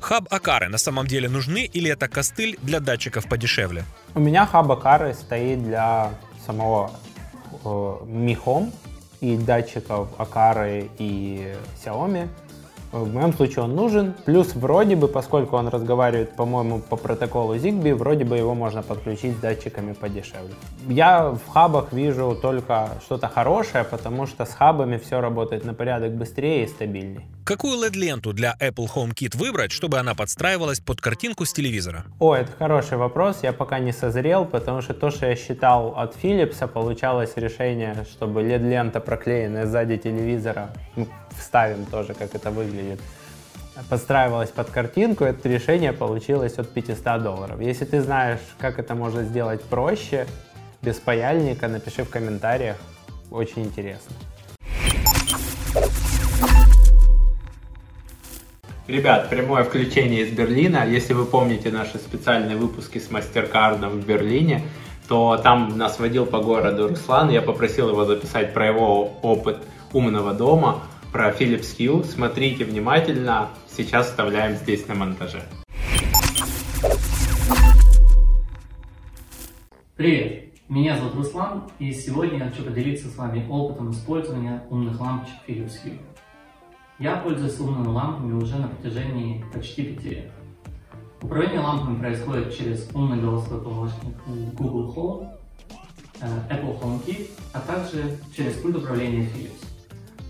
Хаб 0.00 0.24
Акары 0.30 0.68
на 0.68 0.78
самом 0.78 1.06
деле 1.06 1.28
нужны 1.28 1.64
или 1.64 1.90
это 1.90 2.08
костыль 2.08 2.58
для 2.60 2.80
датчиков 2.80 3.28
подешевле? 3.28 3.84
У 4.14 4.20
меня 4.20 4.46
хаб 4.46 4.70
Акары 4.70 5.14
стоит 5.14 5.62
для 5.62 6.10
самого 6.44 6.90
э, 7.64 7.68
Mi 7.68 8.36
Home 8.44 8.72
и 9.22 9.36
датчиков 9.36 10.08
Акары 10.18 10.90
и 10.98 11.54
Xiaomi. 11.82 12.28
В 12.92 13.10
моем 13.10 13.32
случае 13.32 13.64
он 13.64 13.74
нужен. 13.74 14.14
Плюс 14.26 14.54
вроде 14.54 14.96
бы, 14.96 15.08
поскольку 15.08 15.56
он 15.56 15.68
разговаривает, 15.68 16.36
по-моему, 16.36 16.78
по 16.78 16.96
протоколу 16.96 17.54
Zigbee, 17.56 17.94
вроде 17.94 18.24
бы 18.24 18.36
его 18.36 18.54
можно 18.54 18.82
подключить 18.82 19.36
с 19.38 19.40
датчиками 19.40 19.94
подешевле. 19.94 20.54
Я 20.86 21.30
в 21.30 21.48
хабах 21.48 21.92
вижу 21.92 22.38
только 22.40 22.90
что-то 23.04 23.28
хорошее, 23.28 23.84
потому 23.84 24.26
что 24.26 24.44
с 24.44 24.50
хабами 24.50 24.98
все 24.98 25.20
работает 25.20 25.64
на 25.64 25.72
порядок 25.72 26.12
быстрее 26.12 26.64
и 26.64 26.66
стабильнее. 26.66 27.22
Какую 27.44 27.78
LED-ленту 27.78 28.32
для 28.32 28.54
Apple 28.60 28.86
HomeKit 28.94 29.36
выбрать, 29.36 29.72
чтобы 29.72 29.98
она 29.98 30.14
подстраивалась 30.14 30.80
под 30.80 31.00
картинку 31.00 31.44
с 31.44 31.52
телевизора? 31.52 32.04
О, 32.20 32.34
это 32.34 32.52
хороший 32.58 32.98
вопрос. 32.98 33.38
Я 33.42 33.52
пока 33.52 33.78
не 33.78 33.92
созрел, 33.92 34.44
потому 34.44 34.82
что 34.82 34.94
то, 34.94 35.10
что 35.10 35.26
я 35.26 35.34
считал 35.34 35.94
от 35.96 36.14
Philips, 36.22 36.68
получалось 36.68 37.32
решение, 37.36 38.06
чтобы 38.12 38.42
LED-лента, 38.42 39.00
проклеенная 39.00 39.66
сзади 39.66 39.96
телевизора, 39.96 40.70
ну, 40.94 41.08
вставим 41.36 41.86
тоже, 41.86 42.14
как 42.14 42.34
это 42.34 42.50
выглядит, 42.50 42.81
подстраивалась 43.88 44.50
под 44.50 44.70
картинку, 44.70 45.24
это 45.24 45.48
решение 45.48 45.92
получилось 45.92 46.58
от 46.58 46.68
500 46.68 47.22
долларов. 47.22 47.60
Если 47.60 47.84
ты 47.84 48.00
знаешь, 48.00 48.40
как 48.58 48.78
это 48.78 48.94
можно 48.94 49.24
сделать 49.24 49.62
проще, 49.62 50.26
без 50.82 50.96
паяльника, 50.96 51.68
напиши 51.68 52.04
в 52.04 52.10
комментариях. 52.10 52.76
Очень 53.30 53.64
интересно. 53.64 54.14
Ребят, 58.88 59.30
прямое 59.30 59.64
включение 59.64 60.22
из 60.22 60.32
Берлина. 60.32 60.84
Если 60.84 61.14
вы 61.14 61.24
помните 61.24 61.70
наши 61.70 61.98
специальные 61.98 62.56
выпуски 62.56 62.98
с 62.98 63.10
мастер-кардом 63.10 64.00
в 64.00 64.04
Берлине, 64.04 64.62
то 65.08 65.36
там 65.36 65.78
нас 65.78 65.98
водил 65.98 66.26
по 66.26 66.40
городу 66.40 66.88
Руслан. 66.88 67.30
Я 67.30 67.42
попросил 67.42 67.90
его 67.90 68.04
записать 68.04 68.52
про 68.52 68.66
его 68.66 69.12
опыт 69.22 69.58
умного 69.92 70.34
дома 70.34 70.82
про 71.12 71.30
Philips 71.30 71.76
Hue. 71.78 72.04
Смотрите 72.04 72.64
внимательно, 72.64 73.50
сейчас 73.68 74.08
вставляем 74.08 74.56
здесь 74.56 74.88
на 74.88 74.94
монтаже. 74.94 75.42
Привет, 79.94 80.54
меня 80.68 80.96
зовут 80.96 81.14
Руслан, 81.14 81.64
и 81.78 81.92
сегодня 81.92 82.38
я 82.38 82.46
хочу 82.46 82.64
поделиться 82.64 83.08
с 83.08 83.16
вами 83.16 83.46
опытом 83.48 83.90
использования 83.90 84.64
умных 84.70 84.98
лампочек 84.98 85.36
Philips 85.46 85.74
Hue. 85.84 85.98
Я 86.98 87.16
пользуюсь 87.16 87.60
умными 87.60 87.88
лампами 87.88 88.32
уже 88.32 88.56
на 88.56 88.68
протяжении 88.68 89.44
почти 89.52 89.82
5 89.84 90.04
лет. 90.04 90.30
Управление 91.20 91.60
лампами 91.60 91.98
происходит 91.98 92.56
через 92.56 92.88
умный 92.94 93.20
голосовой 93.20 93.62
помощник 93.62 94.16
Google 94.54 94.92
Home, 94.96 95.28
э, 96.20 96.26
Apple 96.50 96.80
HomeKit, 96.80 97.30
а 97.52 97.60
также 97.60 98.18
через 98.34 98.54
пульт 98.54 98.76
управления 98.76 99.26
Philips. 99.26 99.71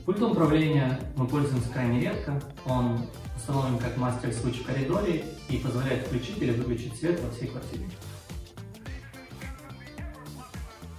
Пультом 0.04 0.32
управления 0.32 0.98
мы 1.16 1.26
пользуемся 1.28 1.68
крайне 1.68 2.00
редко. 2.00 2.40
Он 2.66 3.00
установлен 3.36 3.78
как 3.78 3.96
мастер-свич 3.96 4.56
в 4.56 4.66
коридоре 4.66 5.24
и 5.48 5.58
позволяет 5.58 6.06
включить 6.06 6.38
или 6.38 6.50
выключить 6.52 6.96
свет 6.96 7.20
во 7.20 7.30
всей 7.30 7.48
квартире. 7.48 7.86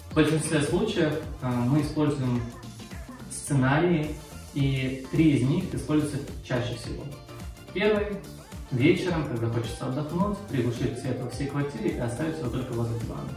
В 0.10 0.16
большинстве 0.16 0.62
случаев 0.62 1.14
э, 1.42 1.50
мы 1.50 1.82
используем 1.82 2.42
сценарии, 3.32 4.16
и 4.54 5.06
три 5.12 5.38
из 5.38 5.50
них 5.50 5.74
используются 5.74 6.20
чаще 6.46 6.76
всего. 6.76 7.04
Первый– 7.74 8.06
вечером, 8.72 9.28
когда 9.28 9.50
хочется 9.50 9.88
отдохнуть, 9.88 10.38
приглушить 10.50 11.00
свет 11.00 11.20
во 11.20 11.30
всей 11.30 11.48
квартире 11.48 11.96
и 11.96 11.98
оставить 11.98 12.38
его 12.38 12.50
только 12.50 12.72
возле 12.74 13.00
дивана. 13.00 13.30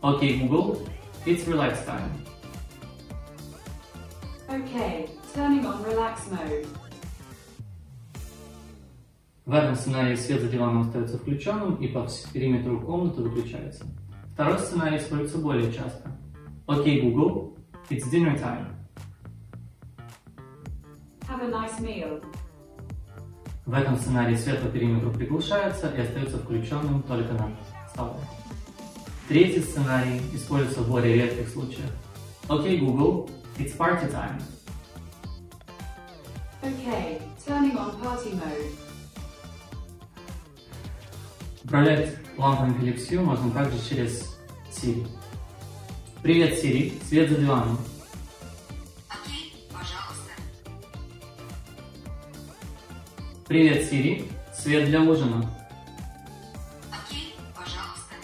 Окей, 0.00 0.36
okay, 0.36 0.46
Google, 0.46 0.78
it's 1.26 1.44
relax 1.46 1.84
time. 1.84 2.10
Okay, 4.50 5.08
turning 5.32 5.64
on 5.64 5.80
relax 5.84 6.28
mode. 6.28 6.66
В 9.46 9.54
этом 9.54 9.76
сценарии 9.76 10.16
свет 10.16 10.40
за 10.40 10.48
диваном 10.48 10.82
остается 10.82 11.18
включенным 11.18 11.76
и 11.76 11.86
по 11.86 12.08
периметру 12.32 12.80
комнаты 12.80 13.22
выключается. 13.22 13.86
Второй 14.34 14.58
сценарий 14.58 14.96
используется 14.96 15.38
более 15.38 15.72
часто. 15.72 16.10
Окей, 16.66 17.00
okay, 17.00 17.10
Google, 17.12 17.58
it's 17.90 18.10
dinner 18.10 18.36
time. 18.36 18.66
Have 21.28 21.42
a 21.42 21.48
nice 21.48 21.80
meal. 21.80 22.20
В 23.66 23.72
этом 23.72 23.96
сценарии 23.98 24.34
свет 24.34 24.60
по 24.60 24.68
периметру 24.68 25.12
приглушается 25.12 25.90
и 25.90 26.00
остается 26.00 26.38
включенным 26.38 27.04
только 27.04 27.34
на 27.34 27.52
столе. 27.88 28.14
Третий 29.28 29.60
сценарий 29.60 30.20
используется 30.34 30.80
в 30.80 30.90
более 30.90 31.14
редких 31.14 31.48
случаях. 31.50 31.90
Окей, 32.48 32.80
okay, 32.80 32.84
Google, 32.84 33.30
It's 33.60 33.74
party 33.74 34.08
time. 34.10 34.38
Okay, 36.64 37.20
turning 37.44 37.76
on 37.76 37.90
party 38.00 38.30
mode. 38.32 38.72
Управлять 41.64 42.16
лампами 42.38 42.72
Philips 42.80 43.10
Hue 43.10 43.22
можно 43.22 43.50
также 43.50 43.78
через 43.86 44.34
Siri. 44.72 45.06
Привет, 46.22 46.58
Siri, 46.58 46.98
свет 47.06 47.28
за 47.28 47.36
диваном. 47.36 47.78
Привет, 53.46 53.92
Siri, 53.92 54.32
свет 54.54 54.86
для 54.86 55.02
ужина. 55.02 55.44
Окей, 56.90 57.34
пожалуйста. 57.54 58.14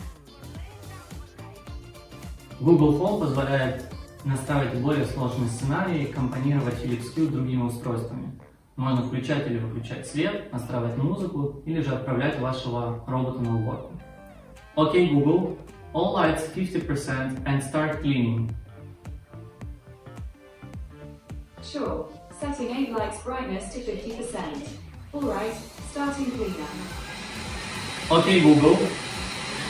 Google 2.59 2.99
Home 2.99 3.20
позволяет 3.20 3.86
настраивать 4.27 4.81
более 4.81 5.07
сложные 5.07 5.49
сценарии 5.49 6.03
и 6.03 6.12
компонировать 6.12 6.75
Philips 6.83 7.15
Hue 7.15 7.31
другими 7.31 7.62
устройствами. 7.62 8.39
Можно 8.75 9.07
включать 9.07 9.47
или 9.47 9.59
выключать 9.59 10.07
свет, 10.07 10.53
настраивать 10.53 10.97
музыку 10.97 11.62
или 11.65 11.81
же 11.81 11.95
отправлять 11.95 12.39
вашего 12.41 13.05
робота 13.07 13.39
на 13.41 13.57
уборку. 13.57 13.93
Окей, 14.75 15.09
Google, 15.11 15.57
all 15.95 16.15
lights 16.15 16.43
50% 16.55 17.45
and 17.47 17.62
start 17.62 18.03
cleaning. 18.03 18.51
Sure. 21.62 22.09
Setting 22.39 22.69
8 22.69 22.93
lights 22.93 23.23
brightness 23.23 23.73
to 23.73 23.81
50%. 23.81 24.69
Alright, 25.15 25.55
starting 25.91 26.31
cleaner. 26.33 26.67
Окей, 28.11 28.41
Google, 28.43 28.77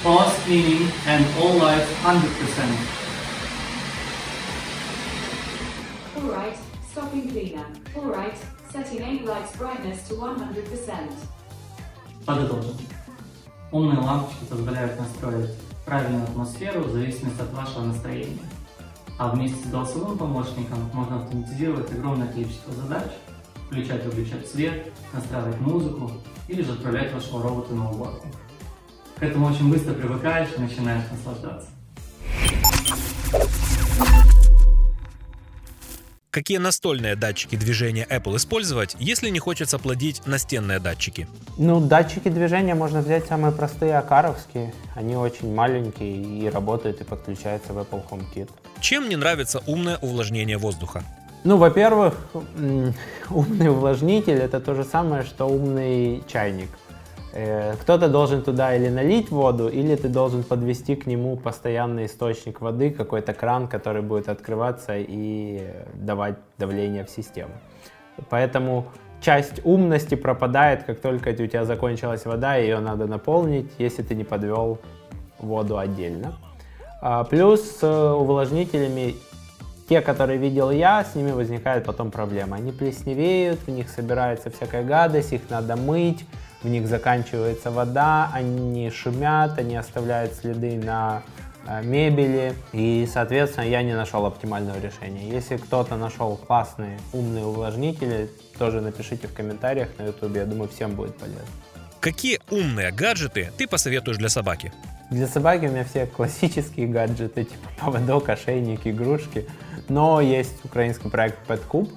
pause 0.03 0.35
cleaning 0.45 0.91
and 1.07 1.25
all 1.41 1.55
lights 1.59 1.89
100%. 2.03 3.06
Alright, 6.27 6.59
stopping 6.91 7.31
cleaner. 7.31 7.65
Alright, 7.95 8.37
setting 8.73 9.01
8 9.01 9.25
lights 9.27 9.57
brightness 9.57 10.09
to 10.09 10.15
100%. 10.17 11.13
Подытожим. 12.25 12.77
Умные 13.71 14.01
лампочки 14.01 14.45
позволяют 14.51 14.99
настроить 14.99 15.51
правильную 15.85 16.25
атмосферу 16.25 16.83
в 16.83 16.91
зависимости 16.91 17.41
от 17.41 17.53
вашего 17.53 17.85
настроения. 17.85 18.43
А 19.21 19.29
вместе 19.29 19.69
с 19.69 19.71
голосовым 19.71 20.19
помощником 20.19 20.91
можно 20.93 21.23
автоматизировать 21.23 21.93
огромное 21.93 22.27
количество 22.27 22.75
задач, 22.75 23.13
включать 23.69 24.05
и 24.05 24.09
выключать 24.09 24.49
свет, 24.49 24.93
настраивать 25.13 25.61
музыку 25.61 26.11
или 26.49 26.63
же 26.63 26.73
отправлять 26.73 27.15
вашего 27.15 27.41
робота 27.41 27.73
на 27.73 27.89
уборку. 27.89 28.27
К 29.17 29.23
этому 29.23 29.47
очень 29.47 29.71
быстро 29.71 29.95
привыкаешь 29.95 30.49
и 30.57 30.61
начинаешь 30.61 31.09
наслаждаться. 31.09 31.76
Какие 36.37 36.59
настольные 36.59 37.17
датчики 37.17 37.57
движения 37.57 38.07
Apple 38.11 38.37
использовать, 38.37 38.95
если 38.99 39.31
не 39.31 39.39
хочется 39.39 39.79
плодить 39.79 40.21
настенные 40.27 40.79
датчики? 40.79 41.27
Ну, 41.57 41.81
датчики 41.81 42.29
движения 42.29 42.75
можно 42.75 43.01
взять 43.01 43.25
самые 43.25 43.53
простые, 43.53 43.97
акаровские. 43.97 44.75
Они 44.95 45.17
очень 45.17 45.55
маленькие 45.55 46.15
и 46.15 46.51
работают 46.51 47.01
и 47.01 47.05
подключаются 47.05 47.73
в 47.73 47.79
Apple 47.79 48.03
HomeKit. 48.11 48.51
Чем 48.81 49.09
не 49.09 49.17
нравится 49.17 49.63
умное 49.67 49.97
увлажнение 49.97 50.59
воздуха? 50.59 51.05
Ну, 51.45 51.57
во-первых, 51.57 52.15
умный 53.31 53.71
увлажнитель 53.71 54.37
это 54.37 54.61
то 54.61 54.75
же 54.75 54.85
самое, 54.85 55.23
что 55.23 55.47
умный 55.47 56.23
чайник. 56.31 56.69
Э, 57.39 57.75
Кто-то 57.83 58.09
должен 58.09 58.43
туда 58.43 58.75
или 58.75 58.89
налить 58.89 59.31
воду, 59.31 59.69
или 59.69 59.95
ты 59.95 60.09
должен 60.09 60.43
подвести 60.43 60.97
к 60.97 61.07
нему 61.07 61.37
постоянный 61.37 62.07
источник 62.07 62.63
воды, 62.63 62.91
какой-то 62.91 63.35
кран, 63.35 63.69
который 63.69 64.01
будет 64.01 64.31
открываться 64.31 64.95
и 64.97 65.63
давать 65.95 66.37
давление 66.57 67.05
в 67.05 67.11
систему. 67.11 67.53
Поэтому 68.31 68.87
часть 69.21 69.61
умности 69.65 70.15
пропадает, 70.15 70.85
как 70.85 71.01
только 71.01 71.29
у 71.29 71.47
тебя 71.47 71.65
закончилась 71.67 72.25
вода, 72.25 72.57
ее 72.57 72.81
надо 72.81 73.07
наполнить, 73.07 73.71
если 73.79 74.03
ты 74.03 74.15
не 74.15 74.25
подвел 74.25 74.79
воду 75.39 75.77
отдельно. 75.77 76.39
А, 77.03 77.25
Плюс 77.25 77.61
с 77.61 77.83
э, 77.83 78.13
увлажнителями 78.13 79.15
те, 79.91 80.01
которые 80.01 80.39
видел 80.39 80.71
я, 80.71 81.05
с 81.05 81.15
ними 81.15 81.33
возникают 81.33 81.85
потом 81.85 82.11
проблемы. 82.11 82.57
Они 82.57 82.73
плесневеют, 82.73 83.61
в 83.67 83.69
них 83.69 83.91
собирается 83.91 84.51
всякая 84.51 84.83
гадость, 84.83 85.35
их 85.35 85.43
надо 85.51 85.77
мыть, 85.77 86.25
в 86.67 86.69
них 86.69 86.89
заканчивается 86.89 87.71
вода, 87.71 88.29
они 88.35 88.91
шумят, 88.91 89.57
они 89.57 89.77
оставляют 89.77 90.35
следы 90.35 90.77
на 90.77 91.23
э, 91.69 91.81
мебели. 91.85 92.55
И, 92.73 93.09
соответственно, 93.13 93.67
я 93.67 93.83
не 93.83 93.95
нашел 93.95 94.27
оптимального 94.27 94.79
решения. 94.81 95.29
Если 95.29 95.59
кто-то 95.59 95.97
нашел 95.97 96.37
классные 96.37 96.99
умные 97.13 97.45
увлажнители, 97.45 98.29
тоже 98.59 98.81
напишите 98.81 99.29
в 99.29 99.33
комментариях 99.33 99.89
на 99.99 100.07
YouTube, 100.07 100.35
я 100.35 100.45
думаю, 100.45 100.69
всем 100.69 100.97
будет 100.97 101.17
полезно. 101.17 101.47
Какие 102.01 102.41
умные 102.51 102.91
гаджеты 102.91 103.53
ты 103.57 103.69
посоветуешь 103.69 104.19
для 104.19 104.29
собаки? 104.29 104.73
Для 105.11 105.29
собаки 105.29 105.67
у 105.67 105.71
меня 105.71 105.85
все 105.85 106.07
классические 106.07 106.89
гаджеты, 106.89 107.45
типа 107.45 107.69
поводок, 107.79 108.29
ошейник, 108.29 108.89
игрушки. 108.89 109.47
Но 109.89 110.21
есть 110.21 110.65
украинский 110.65 111.11
проект 111.11 111.39
PetCube, 111.49 111.93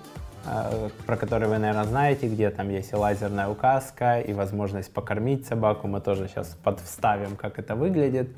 про 1.06 1.18
который 1.18 1.48
вы, 1.48 1.58
наверное, 1.58 1.84
знаете, 1.84 2.28
где 2.28 2.50
там 2.50 2.70
есть 2.70 2.92
и 2.92 2.96
лазерная 2.96 3.48
указка, 3.48 4.20
и 4.20 4.34
возможность 4.34 4.94
покормить 4.94 5.46
собаку. 5.46 5.88
Мы 5.88 6.02
тоже 6.02 6.28
сейчас 6.28 6.58
подвставим, 6.64 7.36
как 7.36 7.60
это 7.60 7.76
выглядит. 7.76 8.30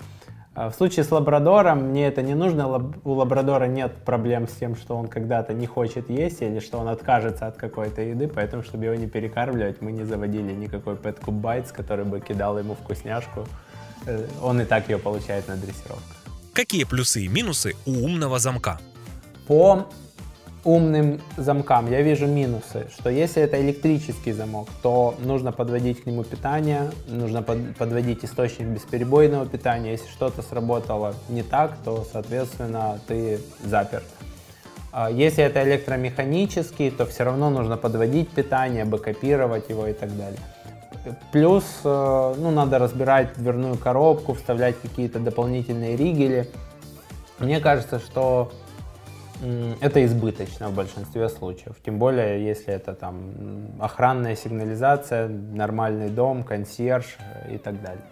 А 0.54 0.70
В 0.70 0.76
случае 0.76 1.06
с 1.06 1.12
лабрадором 1.12 1.90
мне 1.90 2.08
это 2.08 2.22
не 2.22 2.36
нужно. 2.36 2.94
У 3.06 3.12
лабрадора 3.12 3.66
нет 3.66 3.94
проблем 4.04 4.50
с 4.50 4.52
тем, 4.52 4.76
что 4.76 4.98
он 4.98 5.08
когда-то 5.08 5.54
не 5.54 5.66
хочет 5.66 6.10
есть 6.10 6.42
или 6.42 6.60
что 6.60 6.78
он 6.78 6.90
откажется 6.90 7.48
от 7.48 7.56
какой-то 7.56 8.02
еды, 8.02 8.28
поэтому, 8.28 8.62
чтобы 8.62 8.86
его 8.86 8.96
не 8.96 9.08
перекармливать, 9.08 9.82
мы 9.82 9.94
не 9.94 10.04
заводили 10.04 10.52
никакой 10.52 10.96
PetCube 10.96 11.42
Bites, 11.42 11.72
который 11.72 12.04
бы 12.04 12.20
кидал 12.20 12.60
ему 12.60 12.76
вкусняшку. 12.76 13.46
Э, 14.06 14.28
Он 14.42 14.60
и 14.60 14.66
так 14.66 14.90
ее 14.90 14.98
получает 14.98 15.48
на 15.48 15.56
дрессировках. 15.56 16.18
Какие 16.54 16.84
плюсы 16.84 17.22
и 17.22 17.28
минусы 17.30 17.76
у 17.86 17.92
умного 17.92 18.38
замка? 18.40 18.78
По 19.48 19.88
умным 20.63 21.19
замкам 21.38 21.91
я 21.91 22.02
вижу 22.02 22.28
минусы, 22.28 22.88
что 22.97 23.10
если 23.10 23.41
это 23.41 23.60
электрический 23.62 24.32
замок, 24.32 24.67
то 24.84 25.15
нужно 25.19 25.52
подводить 25.52 26.04
к 26.04 26.06
нему 26.06 26.24
питание, 26.24 26.91
нужно 27.08 27.41
под- 27.41 27.76
подводить 27.78 28.24
источник 28.24 28.67
бесперебойного 28.67 29.45
питания. 29.45 29.91
Если 29.91 30.08
что-то 30.10 30.41
сработало 30.41 31.15
не 31.30 31.43
так, 31.43 31.78
то, 31.84 32.06
соответственно, 32.12 33.00
ты 33.08 33.39
заперт. 33.63 34.06
А 34.91 35.10
Если 35.10 35.43
это 35.43 35.63
электромеханический, 35.63 36.91
то 36.91 37.06
все 37.06 37.24
равно 37.24 37.50
нужно 37.50 37.78
подводить 37.78 38.30
питание, 38.30 38.86
бэкопировать 38.86 39.69
его 39.69 39.88
и 39.88 39.93
так 39.93 40.15
далее. 40.17 40.39
Плюс, 41.32 41.63
э, 41.84 42.36
ну, 42.38 42.52
надо 42.52 42.78
разбирать 42.78 43.34
дверную 43.36 43.78
коробку, 43.78 44.34
вставлять 44.34 44.76
какие-то 44.80 45.19
дополнительные 45.19 45.95
ригели. 45.95 46.47
Мне 47.39 47.60
кажется, 47.60 47.97
что 48.00 48.52
это 49.80 50.06
избыточно 50.06 50.69
в 50.69 50.75
большинстве 50.75 51.27
случаев. 51.30 51.75
Тем 51.84 51.97
более, 51.97 52.45
если 52.45 52.73
это 52.73 52.93
там 52.93 53.71
охранная 53.80 54.36
сигнализация, 54.36 55.27
нормальный 55.27 56.10
дом, 56.10 56.43
консьерж 56.43 57.17
э, 57.19 57.56
и 57.56 57.58
так 57.58 57.82
далее. 57.82 58.04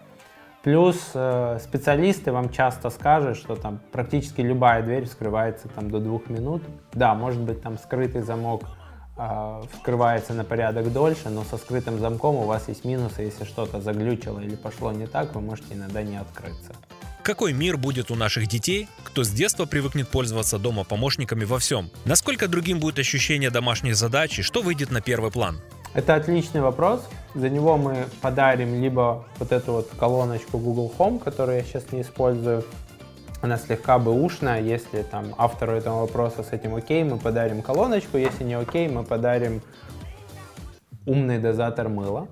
Плюс 0.63 1.11
э, 1.13 1.59
специалисты 1.61 2.31
вам 2.31 2.49
часто 2.49 2.89
скажут, 2.89 3.37
что 3.37 3.55
там 3.55 3.79
практически 3.91 4.41
любая 4.41 4.83
дверь 4.83 5.05
вскрывается 5.05 5.69
там 5.69 5.89
до 5.89 5.99
двух 5.99 6.29
минут. 6.29 6.63
Да, 6.93 7.13
может 7.13 7.41
быть 7.41 7.61
там 7.61 7.77
скрытый 7.77 8.21
замок 8.21 8.63
э, 9.17 9.61
вскрывается 9.73 10.33
на 10.33 10.43
порядок 10.43 10.91
дольше, 10.91 11.29
но 11.29 11.43
со 11.43 11.57
скрытым 11.57 11.99
замком 11.99 12.35
у 12.37 12.43
вас 12.43 12.67
есть 12.67 12.85
минусы. 12.85 13.21
Если 13.21 13.45
что-то 13.45 13.79
заглючило 13.79 14.39
или 14.39 14.55
пошло 14.55 14.91
не 14.91 15.05
так, 15.05 15.35
вы 15.35 15.41
можете 15.41 15.75
иногда 15.75 16.01
не 16.01 16.17
открыться. 16.17 16.73
Какой 17.29 17.53
мир 17.53 17.77
будет 17.77 18.09
у 18.09 18.15
наших 18.15 18.47
детей, 18.47 18.87
кто 19.03 19.23
с 19.23 19.29
детства 19.29 19.67
привыкнет 19.67 20.07
пользоваться 20.07 20.57
дома 20.57 20.83
помощниками 20.83 21.43
во 21.43 21.59
всем? 21.59 21.91
Насколько 22.03 22.47
другим 22.47 22.79
будет 22.79 22.97
ощущение 22.97 23.51
домашних 23.51 23.95
задач 23.95 24.39
и 24.39 24.41
что 24.41 24.63
выйдет 24.63 24.89
на 24.89 24.99
первый 24.99 25.29
план? 25.29 25.59
Это 25.93 26.15
отличный 26.15 26.61
вопрос. 26.61 27.07
За 27.35 27.47
него 27.51 27.77
мы 27.77 28.07
подарим 28.21 28.81
либо 28.81 29.27
вот 29.37 29.51
эту 29.51 29.73
вот 29.73 29.91
колоночку 29.99 30.57
Google 30.57 30.91
Home, 30.97 31.19
которую 31.19 31.57
я 31.57 31.63
сейчас 31.63 31.91
не 31.91 32.01
использую. 32.01 32.65
Она 33.41 33.59
слегка 33.59 33.99
бэушная. 33.99 34.63
Если 34.63 35.03
там 35.03 35.35
автору 35.37 35.73
этого 35.73 35.99
вопроса 35.99 36.41
с 36.41 36.51
этим 36.51 36.73
окей, 36.73 37.03
мы 37.03 37.19
подарим 37.19 37.61
колоночку. 37.61 38.17
Если 38.17 38.43
не 38.43 38.55
окей, 38.55 38.89
мы 38.89 39.03
подарим 39.03 39.61
умный 41.05 41.37
дозатор 41.37 41.89
мыла. 41.89 42.27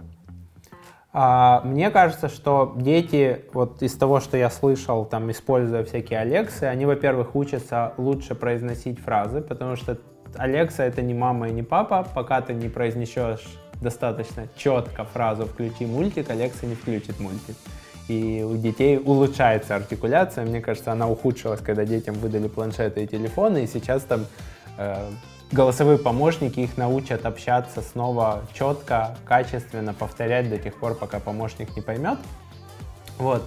А, 1.14 1.62
мне 1.64 1.90
кажется, 1.90 2.28
что 2.30 2.74
дети, 2.78 3.46
вот 3.54 3.82
из 3.82 3.96
того, 3.96 4.20
что 4.20 4.38
я 4.38 4.50
слышал, 4.50 5.06
там, 5.06 5.32
используя 5.32 5.84
всякие 5.84 6.20
Алексы, 6.20 6.64
они, 6.64 6.86
во-первых, 6.86 7.36
учатся 7.36 7.94
лучше 7.98 8.36
произносить 8.36 9.00
фразы, 9.00 9.42
потому 9.42 9.76
что 9.76 9.98
Алекса 10.36 10.84
это 10.84 11.02
не 11.02 11.14
мама 11.14 11.50
и 11.50 11.52
не 11.52 11.64
папа, 11.64 12.06
пока 12.14 12.42
ты 12.42 12.54
не 12.54 12.70
произнесешь 12.70 13.48
достаточно 13.82 14.48
четко 14.58 15.06
фразу 15.06 15.46
«включи 15.46 15.86
мультик», 15.86 16.30
Алекса 16.30 16.66
не 16.66 16.76
включит 16.76 17.20
мультик. 17.20 17.56
И 18.08 18.44
у 18.44 18.56
детей 18.56 18.98
улучшается 18.98 19.76
артикуляция. 19.76 20.46
Мне 20.46 20.62
кажется, 20.62 20.92
она 20.92 21.10
ухудшилась, 21.10 21.60
когда 21.60 21.84
детям 21.84 22.16
выдали 22.16 22.48
планшеты 22.48 23.04
и 23.04 23.08
телефоны, 23.08 23.64
и 23.64 23.68
сейчас 23.68 24.04
там 24.04 24.26
э, 24.78 25.10
голосовые 25.52 25.98
помощники 25.98 26.60
их 26.60 26.78
научат 26.78 27.26
общаться 27.26 27.82
снова 27.82 28.44
четко, 28.54 29.16
качественно, 29.26 29.94
повторять 29.94 30.50
до 30.50 30.58
тех 30.58 30.76
пор, 30.76 30.96
пока 30.96 31.20
помощник 31.20 31.76
не 31.76 31.82
поймет. 31.82 32.18
Вот. 33.18 33.44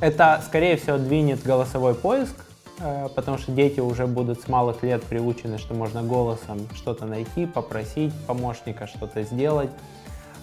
Это, 0.00 0.42
скорее 0.44 0.76
всего, 0.76 0.98
двинет 0.98 1.42
голосовой 1.44 1.94
поиск, 1.94 2.34
э, 2.80 3.08
потому 3.14 3.38
что 3.38 3.52
дети 3.52 3.80
уже 3.80 4.06
будут 4.06 4.40
с 4.40 4.48
малых 4.48 4.82
лет 4.82 5.02
приучены, 5.04 5.58
что 5.58 5.74
можно 5.74 6.02
голосом 6.02 6.66
что-то 6.74 7.06
найти, 7.06 7.46
попросить 7.46 8.12
помощника 8.26 8.86
что-то 8.86 9.22
сделать. 9.22 9.70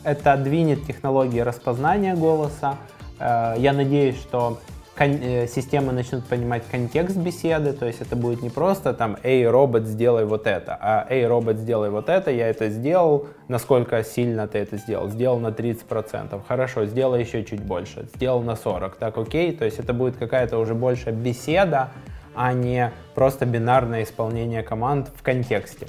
Это 0.03 0.37
двинет 0.37 0.85
технологии 0.87 1.39
распознания 1.39 2.15
голоса. 2.15 2.77
Э, 3.19 3.55
Я 3.57 3.73
надеюсь, 3.73 4.17
что 4.17 4.59
системы 4.99 5.93
начнут 5.93 6.25
понимать 6.25 6.63
контекст 6.69 7.15
беседы, 7.15 7.73
то 7.73 7.85
есть 7.85 8.01
это 8.01 8.15
будет 8.15 8.41
не 8.41 8.49
просто 8.49 8.93
там 8.93 9.17
«Эй, 9.23 9.47
робот, 9.47 9.85
сделай 9.85 10.25
вот 10.25 10.45
это», 10.45 10.77
а 10.79 11.05
«Эй, 11.09 11.25
робот, 11.25 11.57
сделай 11.57 11.89
вот 11.89 12.09
это, 12.09 12.31
я 12.31 12.49
это 12.49 12.69
сделал, 12.69 13.27
насколько 13.47 14.03
сильно 14.03 14.47
ты 14.47 14.59
это 14.59 14.77
сделал?» 14.77 15.09
Сделал 15.09 15.39
на 15.39 15.47
30%, 15.47 16.41
хорошо, 16.47 16.85
сделай 16.85 17.21
еще 17.21 17.45
чуть 17.45 17.61
больше, 17.61 18.07
сделал 18.15 18.41
на 18.41 18.51
40%, 18.51 18.93
так 18.99 19.17
окей, 19.17 19.55
то 19.55 19.65
есть 19.65 19.79
это 19.79 19.93
будет 19.93 20.17
какая-то 20.17 20.57
уже 20.57 20.75
больше 20.75 21.11
беседа, 21.11 21.91
а 22.35 22.53
не 22.53 22.91
просто 23.15 23.45
бинарное 23.45 24.03
исполнение 24.03 24.63
команд 24.63 25.09
в 25.15 25.23
контексте. 25.23 25.87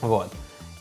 Вот. 0.00 0.28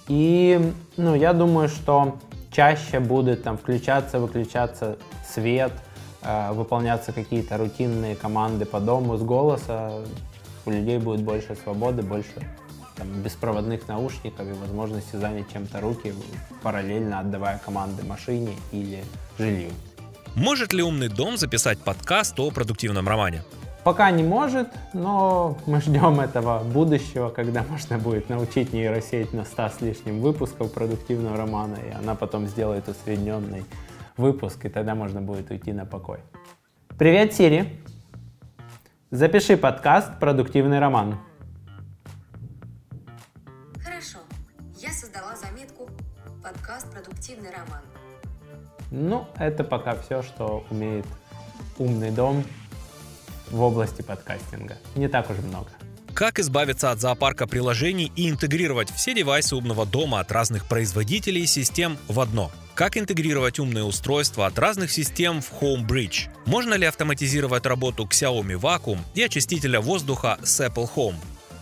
И, 0.07 0.59
ну, 0.97 1.15
я 1.15 1.33
думаю, 1.33 1.69
что 1.69 2.17
чаще 2.51 2.99
будет 2.99 3.43
там 3.43 3.57
включаться, 3.57 4.19
выключаться 4.19 4.97
свет, 5.25 5.71
э, 5.71 5.88
выполняться 6.21 7.11
какие-то 7.11 7.57
рутинные 7.57 8.15
команды 8.15 8.65
по 8.65 8.79
дому 8.79 9.17
с 9.17 9.21
голоса. 9.21 9.91
У 10.65 10.71
людей 10.71 10.97
будет 10.97 11.21
больше 11.21 11.55
свободы, 11.55 12.01
больше 12.01 12.33
там, 12.95 13.07
беспроводных 13.23 13.87
наушников 13.87 14.47
и 14.47 14.51
возможности 14.51 15.15
занять 15.15 15.51
чем-то 15.51 15.79
руки, 15.79 16.13
параллельно 16.61 17.19
отдавая 17.19 17.59
команды 17.63 18.03
машине 18.03 18.53
или 18.71 19.03
жилью. 19.37 19.71
Может 20.35 20.73
ли 20.73 20.83
умный 20.83 21.07
дом 21.07 21.37
записать 21.37 21.79
подкаст 21.79 22.39
о 22.39 22.51
продуктивном 22.51 23.07
романе? 23.07 23.43
Пока 23.83 24.11
не 24.11 24.23
может, 24.23 24.67
но 24.93 25.57
мы 25.65 25.79
ждем 25.79 26.19
этого 26.19 26.59
будущего, 26.63 27.29
когда 27.29 27.63
можно 27.63 27.97
будет 27.97 28.29
научить 28.29 28.73
нейросеть 28.73 29.33
на 29.33 29.45
100 29.45 29.69
с 29.69 29.81
лишним 29.81 30.19
выпусков 30.19 30.73
продуктивного 30.73 31.37
романа, 31.37 31.77
и 31.77 31.91
она 31.91 32.13
потом 32.13 32.47
сделает 32.47 32.89
усредненный 32.89 33.63
выпуск, 34.19 34.65
и 34.65 34.69
тогда 34.69 34.95
можно 34.95 35.21
будет 35.21 35.49
уйти 35.49 35.71
на 35.71 35.85
покой. 35.85 36.19
Привет, 36.97 37.33
Сири! 37.33 37.81
Запиши 39.11 39.57
подкаст 39.57 40.19
«Продуктивный 40.19 40.79
роман». 40.79 41.17
Хорошо. 43.83 44.19
Я 44.77 44.91
создала 44.91 45.35
заметку 45.35 45.89
«Подкаст 46.43 46.91
«Продуктивный 46.91 47.49
роман». 47.49 47.81
Ну, 48.91 49.27
это 49.37 49.63
пока 49.63 49.95
все, 49.95 50.21
что 50.21 50.65
умеет 50.69 51.05
умный 51.77 52.11
дом 52.11 52.43
в 53.49 53.61
области 53.61 54.01
подкастинга. 54.01 54.77
Не 54.95 55.07
так 55.07 55.29
уж 55.29 55.37
много. 55.37 55.69
Как 56.13 56.39
избавиться 56.39 56.91
от 56.91 56.99
зоопарка 56.99 57.47
приложений 57.47 58.11
и 58.15 58.29
интегрировать 58.29 58.91
все 58.91 59.13
девайсы 59.13 59.55
умного 59.55 59.85
дома 59.85 60.19
от 60.19 60.31
разных 60.31 60.65
производителей 60.67 61.43
и 61.43 61.47
систем 61.47 61.97
в 62.07 62.19
одно? 62.19 62.51
Как 62.79 62.95
интегрировать 62.95 63.59
умные 63.59 63.83
устройства 63.83 64.45
от 64.45 64.57
разных 64.57 64.89
систем 64.89 65.41
в 65.41 65.51
Homebridge? 65.61 66.29
Можно 66.45 66.75
ли 66.75 66.85
автоматизировать 66.85 67.65
работу 67.65 68.05
Xiaomi 68.05 68.57
Vacuum 68.57 68.99
и 69.15 69.21
очистителя 69.21 69.81
воздуха 69.81 70.37
с 70.43 70.61
Apple 70.61 70.87
Home? 70.95 71.15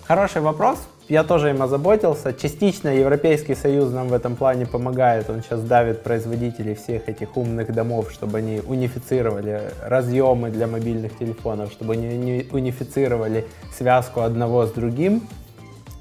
Хороший 0.07 0.43
вопрос. 0.43 0.77
Я 1.09 1.23
тоже 1.23 1.49
им 1.49 1.63
озаботился. 1.63 2.33
Частично 2.33 2.89
Европейский 2.89 3.55
Союз 3.55 3.91
нам 3.91 4.09
в 4.09 4.13
этом 4.13 4.35
плане 4.35 4.67
помогает. 4.67 5.27
Он 5.31 5.41
сейчас 5.41 5.63
давит 5.63 6.03
производителей 6.03 6.75
всех 6.75 7.09
этих 7.09 7.35
умных 7.35 7.73
домов, 7.73 8.11
чтобы 8.11 8.37
они 8.37 8.61
унифицировали 8.67 9.71
разъемы 9.81 10.51
для 10.51 10.67
мобильных 10.67 11.17
телефонов, 11.17 11.71
чтобы 11.71 11.93
они 11.93 12.45
унифицировали 12.51 13.47
связку 13.75 14.21
одного 14.21 14.67
с 14.67 14.71
другим. 14.71 15.27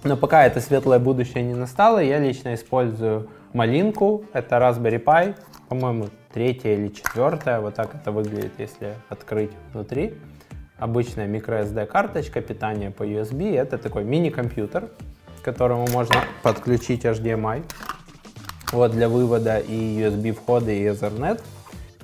Но 0.05 0.19
пока 0.19 0.45
это 0.45 0.61
светлое 0.61 0.99
будущее 0.99 1.43
не 1.43 1.55
настало, 1.55 2.01
я 2.01 2.19
лично 2.19 2.55
использую 2.55 3.31
малинку. 3.57 4.25
Это 4.33 4.57
Raspberry 4.57 5.03
Pi, 5.03 5.35
по-моему, 5.69 6.09
третья 6.33 6.75
или 6.75 6.89
четвертая. 6.89 7.61
Вот 7.61 7.75
так 7.75 7.95
это 7.95 8.13
выглядит, 8.13 8.53
если 8.59 8.95
открыть 9.09 9.51
внутри 9.73 10.15
обычная 10.79 11.27
microSD 11.27 11.87
карточка, 11.87 12.41
питание 12.41 12.91
по 12.91 13.03
USB. 13.03 13.57
Это 13.57 13.79
такой 13.79 14.05
мини-компьютер, 14.05 14.91
к 15.41 15.45
которому 15.45 15.87
можно 15.89 16.23
подключить 16.43 17.05
HDMI 17.05 17.65
вот, 18.73 18.93
для 18.93 19.09
вывода 19.09 19.59
и 19.59 19.73
USB 19.73 20.33
входа 20.33 20.71
и 20.71 20.85
Ethernet. 20.85 21.41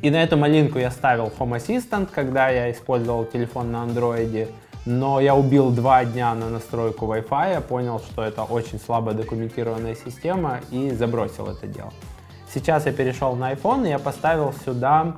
И 0.00 0.10
на 0.10 0.22
эту 0.22 0.36
малинку 0.36 0.78
я 0.78 0.90
ставил 0.90 1.30
Home 1.38 1.56
Assistant, 1.56 2.08
когда 2.12 2.48
я 2.48 2.72
использовал 2.72 3.24
телефон 3.24 3.70
на 3.70 3.82
андроиде. 3.82 4.48
Но 4.84 5.20
я 5.20 5.34
убил 5.36 5.70
два 5.70 6.04
дня 6.04 6.34
на 6.34 6.48
настройку 6.48 7.06
Wi-Fi, 7.06 7.60
понял, 7.60 8.00
что 8.00 8.22
это 8.22 8.42
очень 8.42 8.80
слабо 8.80 9.12
документированная 9.12 9.94
система 9.94 10.60
и 10.70 10.90
забросил 10.90 11.46
это 11.46 11.66
дело. 11.66 11.92
Сейчас 12.52 12.86
я 12.86 12.92
перешел 12.92 13.36
на 13.36 13.52
iPhone 13.52 13.86
и 13.86 13.90
я 13.90 13.98
поставил 13.98 14.52
сюда 14.64 15.16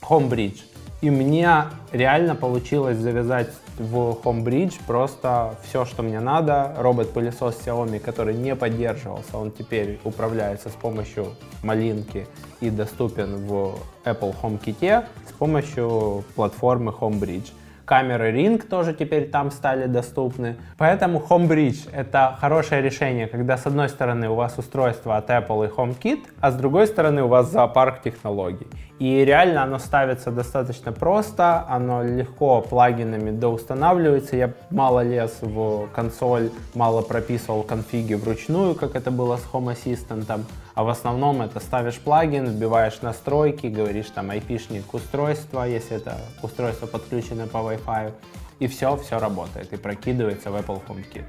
Homebridge. 0.00 0.60
И 1.00 1.10
мне 1.10 1.64
реально 1.90 2.36
получилось 2.36 2.96
завязать 2.98 3.50
в 3.76 4.16
Homebridge 4.22 4.74
просто 4.86 5.56
все, 5.64 5.84
что 5.84 6.04
мне 6.04 6.20
надо. 6.20 6.74
Робот-пылесос 6.78 7.58
Xiaomi, 7.66 7.98
который 7.98 8.34
не 8.36 8.54
поддерживался, 8.54 9.36
он 9.36 9.50
теперь 9.50 9.98
управляется 10.04 10.68
с 10.68 10.74
помощью 10.74 11.34
малинки 11.64 12.28
и 12.60 12.70
доступен 12.70 13.44
в 13.46 13.74
Apple 14.04 14.34
HomeKit 14.40 15.04
с 15.28 15.32
помощью 15.32 16.24
платформы 16.36 16.92
Homebridge. 16.92 17.50
Камеры 17.84 18.32
Ring 18.32 18.66
тоже 18.66 18.94
теперь 18.94 19.28
там 19.28 19.50
стали 19.50 19.86
доступны. 19.86 20.56
Поэтому 20.78 21.22
Homebridge— 21.28 21.90
это 21.92 22.36
хорошее 22.40 22.82
решение, 22.82 23.26
когда 23.26 23.56
с 23.56 23.66
одной 23.66 23.88
стороны 23.88 24.28
у 24.28 24.34
вас 24.34 24.58
устройство 24.58 25.16
от 25.16 25.30
Apple 25.30 25.66
и 25.66 25.70
HomeKit, 25.70 26.20
а 26.40 26.50
с 26.50 26.54
другой 26.54 26.86
стороны 26.86 27.22
у 27.22 27.28
вас 27.28 27.50
зоопарк 27.50 28.02
технологий. 28.02 28.66
И 28.98 29.24
реально 29.24 29.64
оно 29.64 29.78
ставится 29.78 30.30
достаточно 30.30 30.92
просто, 30.92 31.66
оно 31.68 32.04
легко 32.04 32.60
плагинами 32.60 33.32
доустанавливается. 33.32 34.36
Я 34.36 34.52
мало 34.70 35.02
лез 35.02 35.38
в 35.40 35.88
консоль, 35.88 36.50
мало 36.74 37.02
прописывал 37.02 37.64
конфиги 37.64 38.14
вручную, 38.14 38.76
как 38.76 38.94
это 38.94 39.10
было 39.10 39.38
с 39.38 39.44
Home 39.52 39.74
Assistant. 39.74 40.44
А 40.74 40.84
в 40.84 40.88
основном 40.88 41.42
это 41.42 41.58
ставишь 41.58 41.98
плагин, 41.98 42.46
вбиваешь 42.46 43.02
настройки, 43.02 43.66
говоришь 43.66 44.10
там 44.14 44.30
IP-шник 44.30 44.84
устройства, 44.92 45.64
если 45.64 45.96
это 45.96 46.16
устройство 46.42 46.86
подключено 46.86 47.46
по 47.46 47.62
Wi-Fi, 47.74 48.12
и 48.60 48.66
все, 48.66 48.96
все 48.96 49.18
работает 49.18 49.72
и 49.72 49.76
прокидывается 49.76 50.50
в 50.50 50.56
Apple 50.56 50.80
HomeKit. 50.88 51.24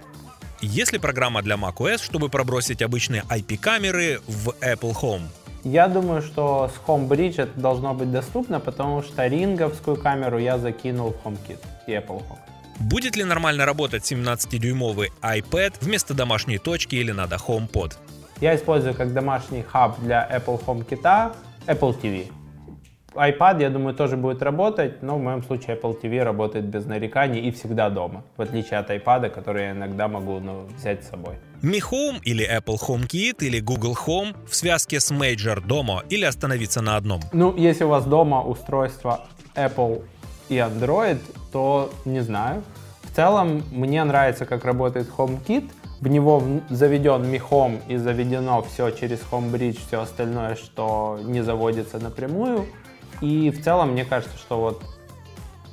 Есть 0.62 0.94
ли 0.94 1.00
программа 1.00 1.42
для 1.42 1.56
macOS, 1.56 2.04
чтобы 2.04 2.30
пробросить 2.30 2.82
обычные 2.82 3.24
IP-камеры 3.24 4.22
в 4.28 4.50
Apple 4.62 4.94
Home? 5.02 5.24
Я 5.64 5.88
думаю, 5.88 6.22
что 6.22 6.70
с 6.70 6.88
Homebridge 6.88 7.42
это 7.42 7.60
должно 7.60 7.94
быть 7.94 8.12
доступно, 8.12 8.60
потому 8.60 9.02
что 9.02 9.28
ринговскую 9.28 9.98
камеру 9.98 10.38
я 10.38 10.58
закинул 10.58 11.12
в 11.12 11.26
HomeKit 11.26 11.60
и 11.88 11.92
Apple 11.92 12.22
Home. 12.30 12.40
Будет 12.80 13.16
ли 13.16 13.24
нормально 13.24 13.66
работать 13.66 14.12
17-дюймовый 14.12 15.12
iPad 15.22 15.74
вместо 15.82 16.14
домашней 16.14 16.58
точки 16.58 16.96
или 16.96 17.12
надо 17.12 17.36
HomePod? 17.36 17.94
Я 18.42 18.56
использую 18.56 18.94
как 18.94 19.14
домашний 19.14 19.62
хаб 19.62 20.00
для 20.02 20.28
Apple 20.30 20.64
HomeKit 20.66 21.34
Apple 21.68 22.02
TV. 22.02 22.32
iPad, 23.16 23.62
я 23.62 23.70
думаю, 23.70 23.96
тоже 23.96 24.18
будет 24.18 24.42
работать, 24.42 25.02
но 25.04 25.18
в 25.18 25.22
моем 25.22 25.44
случае 25.44 25.78
Apple 25.78 26.02
TV 26.02 26.24
работает 26.24 26.66
без 26.66 26.86
нареканий 26.86 27.42
и 27.42 27.52
всегда 27.52 27.90
дома, 27.90 28.24
в 28.38 28.42
отличие 28.42 28.80
от 28.80 28.90
iPad, 28.90 29.30
который 29.30 29.64
я 29.64 29.72
иногда 29.72 30.08
могу 30.08 30.40
ну, 30.40 30.68
взять 30.78 31.04
с 31.04 31.10
собой. 31.10 31.36
Mi 31.62 31.80
Home 31.92 32.20
или 32.24 32.46
Apple 32.46 32.78
HomeKit 32.78 33.38
или 33.42 33.60
Google 33.60 33.96
Home 34.06 34.36
в 34.46 34.56
связке 34.56 35.00
с 35.00 35.12
Major 35.12 35.66
Domo 35.66 36.02
или 36.10 36.26
остановиться 36.26 36.82
на 36.82 36.98
одном? 36.98 37.22
Ну, 37.32 37.56
если 37.56 37.86
у 37.86 37.90
вас 37.90 38.06
дома 38.06 38.42
устройство 38.42 39.22
Apple 39.56 40.04
и 40.50 40.56
Android, 40.56 41.20
то 41.52 41.92
не 42.06 42.22
знаю. 42.22 42.64
В 43.04 43.16
целом, 43.16 43.64
мне 43.72 44.04
нравится, 44.04 44.46
как 44.46 44.66
работает 44.66 45.08
HomeKit. 45.18 45.70
В 46.02 46.08
него 46.10 46.44
заведен 46.70 47.24
Mi 47.24 47.42
Home 47.50 47.80
и 47.88 47.96
заведено 47.96 48.62
все 48.64 48.90
через 48.92 49.22
HomeBridge, 49.32 49.80
все 49.88 50.02
остальное, 50.02 50.56
что 50.56 51.18
не 51.24 51.42
заводится 51.42 51.98
напрямую. 52.00 52.66
И 53.24 53.52
в 53.52 53.64
целом, 53.64 53.92
мне 53.92 54.04
кажется, 54.04 54.38
что 54.38 54.60
вот 54.60 54.84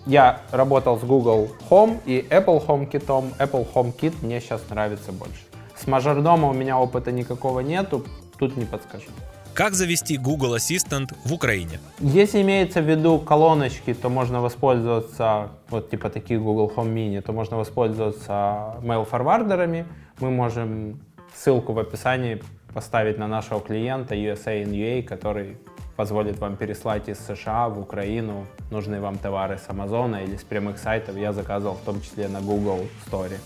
я 0.06 0.42
работал 0.52 0.96
с 0.96 1.02
Google 1.02 1.48
Home 1.68 1.98
и 2.06 2.24
Apple 2.30 2.64
HomeKit. 2.64 3.04
Apple 3.38 3.66
HomeKit 3.74 4.14
мне 4.22 4.40
сейчас 4.40 4.62
нравится 4.70 5.10
больше. 5.10 5.42
С 5.76 5.88
мажордома 5.88 6.48
у 6.48 6.52
меня 6.52 6.78
опыта 6.78 7.10
никакого 7.10 7.58
нету, 7.58 8.06
тут 8.38 8.56
не 8.56 8.66
подскажу. 8.66 9.08
Как 9.52 9.74
завести 9.74 10.16
Google 10.16 10.54
Assistant 10.54 11.12
в 11.24 11.32
Украине? 11.32 11.80
Если 11.98 12.40
имеется 12.40 12.82
в 12.82 12.88
виду 12.88 13.18
колоночки, 13.18 13.94
то 13.94 14.08
можно 14.08 14.40
воспользоваться, 14.40 15.48
вот 15.70 15.90
типа 15.90 16.08
таких 16.08 16.40
Google 16.40 16.72
Home 16.76 16.94
Mini, 16.94 17.20
то 17.20 17.32
можно 17.32 17.56
воспользоваться 17.56 18.76
mail-форвардерами. 18.82 19.86
Мы 20.20 20.30
можем 20.30 21.00
ссылку 21.34 21.72
в 21.72 21.80
описании 21.80 22.40
поставить 22.72 23.18
на 23.18 23.26
нашего 23.26 23.60
клиента 23.60 24.14
USA 24.14 24.62
in 24.62 24.70
UA, 24.70 25.02
который 25.02 25.56
позволит 26.00 26.38
вам 26.38 26.56
переслать 26.56 27.10
из 27.10 27.18
США 27.18 27.68
в 27.68 27.78
Украину 27.78 28.46
нужные 28.70 29.00
вам 29.00 29.18
товары 29.18 29.58
с 29.58 29.68
Амазона 29.68 30.24
или 30.24 30.36
с 30.36 30.42
прямых 30.42 30.78
сайтов. 30.78 31.16
Я 31.16 31.34
заказывал 31.34 31.74
в 31.74 31.84
том 31.84 32.00
числе 32.00 32.26
на 32.28 32.40
Google 32.40 32.86
Store. 33.06 33.36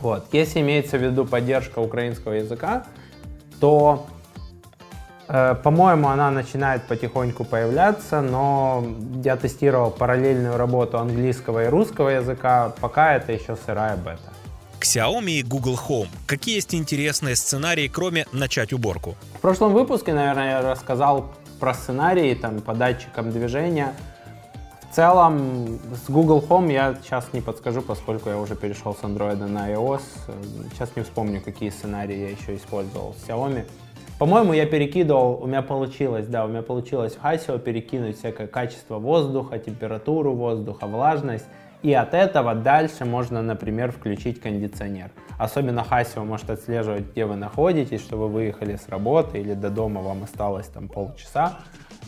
Вот. 0.00 0.24
Если 0.32 0.60
имеется 0.60 0.96
в 0.96 1.02
виду 1.02 1.26
поддержка 1.26 1.80
украинского 1.80 2.32
языка, 2.32 2.84
то 3.60 4.06
Э, 5.28 5.54
По-моему, 5.62 6.08
она 6.08 6.30
начинает 6.30 6.82
потихоньку 6.84 7.44
появляться, 7.44 8.22
но 8.22 8.84
я 9.24 9.36
тестировал 9.36 9.90
параллельную 9.90 10.56
работу 10.56 10.98
английского 10.98 11.64
и 11.64 11.68
русского 11.68 12.08
языка, 12.08 12.72
пока 12.80 13.16
это 13.16 13.32
еще 13.32 13.56
сырая 13.66 13.96
бета. 13.96 14.32
К 14.80 14.84
Xiaomi 14.84 15.40
и 15.40 15.42
Google 15.42 15.78
Home 15.88 16.08
какие 16.26 16.54
есть 16.54 16.74
интересные 16.74 17.36
сценарии, 17.36 17.88
кроме 17.88 18.26
начать 18.32 18.72
уборку? 18.72 19.16
В 19.34 19.40
прошлом 19.40 19.72
выпуске, 19.72 20.14
наверное, 20.14 20.50
я 20.50 20.70
рассказал 20.70 21.32
про 21.58 21.74
сценарии 21.74 22.34
там, 22.34 22.60
по 22.60 22.74
датчикам 22.74 23.30
движения. 23.30 23.94
В 24.90 24.94
целом, 24.94 25.78
с 25.94 26.10
Google 26.10 26.42
Home 26.48 26.72
я 26.72 26.96
сейчас 27.02 27.32
не 27.32 27.40
подскажу, 27.40 27.82
поскольку 27.82 28.30
я 28.30 28.38
уже 28.38 28.56
перешел 28.56 28.94
с 28.94 29.00
Android 29.00 29.36
на 29.46 29.70
iOS. 29.70 30.00
Сейчас 30.72 30.96
не 30.96 31.02
вспомню, 31.02 31.42
какие 31.42 31.70
сценарии 31.70 32.16
я 32.16 32.30
еще 32.30 32.56
использовал 32.56 33.14
с 33.14 33.28
Xiaomi. 33.28 33.64
По-моему, 34.18 34.52
я 34.52 34.66
перекидывал, 34.66 35.40
у 35.42 35.46
меня 35.46 35.62
получилось, 35.62 36.26
да, 36.26 36.44
у 36.44 36.48
меня 36.48 36.62
получилось 36.62 37.14
в 37.14 37.24
Hasio 37.24 37.58
перекинуть 37.60 38.18
всякое 38.18 38.48
качество 38.48 38.98
воздуха, 38.98 39.58
температуру 39.58 40.32
воздуха, 40.32 40.86
влажность. 40.86 41.46
И 41.82 41.92
от 41.92 42.12
этого 42.14 42.54
дальше 42.54 43.04
можно, 43.04 43.40
например, 43.40 43.92
включить 43.92 44.40
кондиционер. 44.40 45.10
Особенно 45.38 45.86
Hasio 45.88 46.24
может 46.24 46.50
отслеживать, 46.50 47.12
где 47.12 47.24
вы 47.24 47.36
находитесь, 47.36 48.00
что 48.00 48.16
вы 48.16 48.28
выехали 48.28 48.76
с 48.76 48.88
работы 48.88 49.38
или 49.38 49.54
до 49.54 49.70
дома 49.70 50.00
вам 50.00 50.24
осталось 50.24 50.66
там 50.66 50.88
полчаса. 50.88 51.58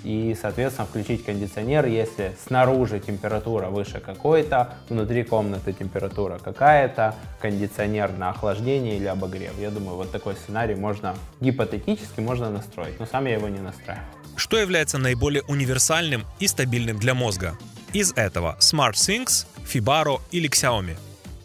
И, 0.02 0.36
соответственно, 0.40 0.86
включить 0.86 1.24
кондиционер, 1.24 1.84
если 1.86 2.32
снаружи 2.46 3.00
температура 3.00 3.66
выше 3.66 4.00
какой-то, 4.00 4.74
внутри 4.88 5.24
комнаты 5.24 5.72
температура 5.72 6.38
какая-то, 6.38 7.14
кондиционер 7.40 8.10
на 8.16 8.30
охлаждение 8.30 8.96
или 8.96 9.06
обогрев. 9.06 9.52
Я 9.60 9.70
думаю, 9.70 9.96
вот 9.96 10.10
такой 10.10 10.34
сценарий 10.34 10.74
можно 10.74 11.14
гипотетически 11.40 12.20
можно 12.20 12.50
настроить, 12.50 12.98
но 12.98 13.06
сам 13.06 13.26
я 13.26 13.34
его 13.34 13.48
не 13.48 13.60
настраивал. 13.60 14.04
Что 14.36 14.58
является 14.58 14.96
наиболее 14.96 15.42
универсальным 15.48 16.24
и 16.38 16.46
стабильным 16.46 16.98
для 16.98 17.14
мозга? 17.14 17.58
Из 17.92 18.12
этого 18.12 18.56
SmartThings, 18.60 19.46
Fibaro 19.72 20.20
или 20.32 20.48
Xiaomi? 20.48 20.96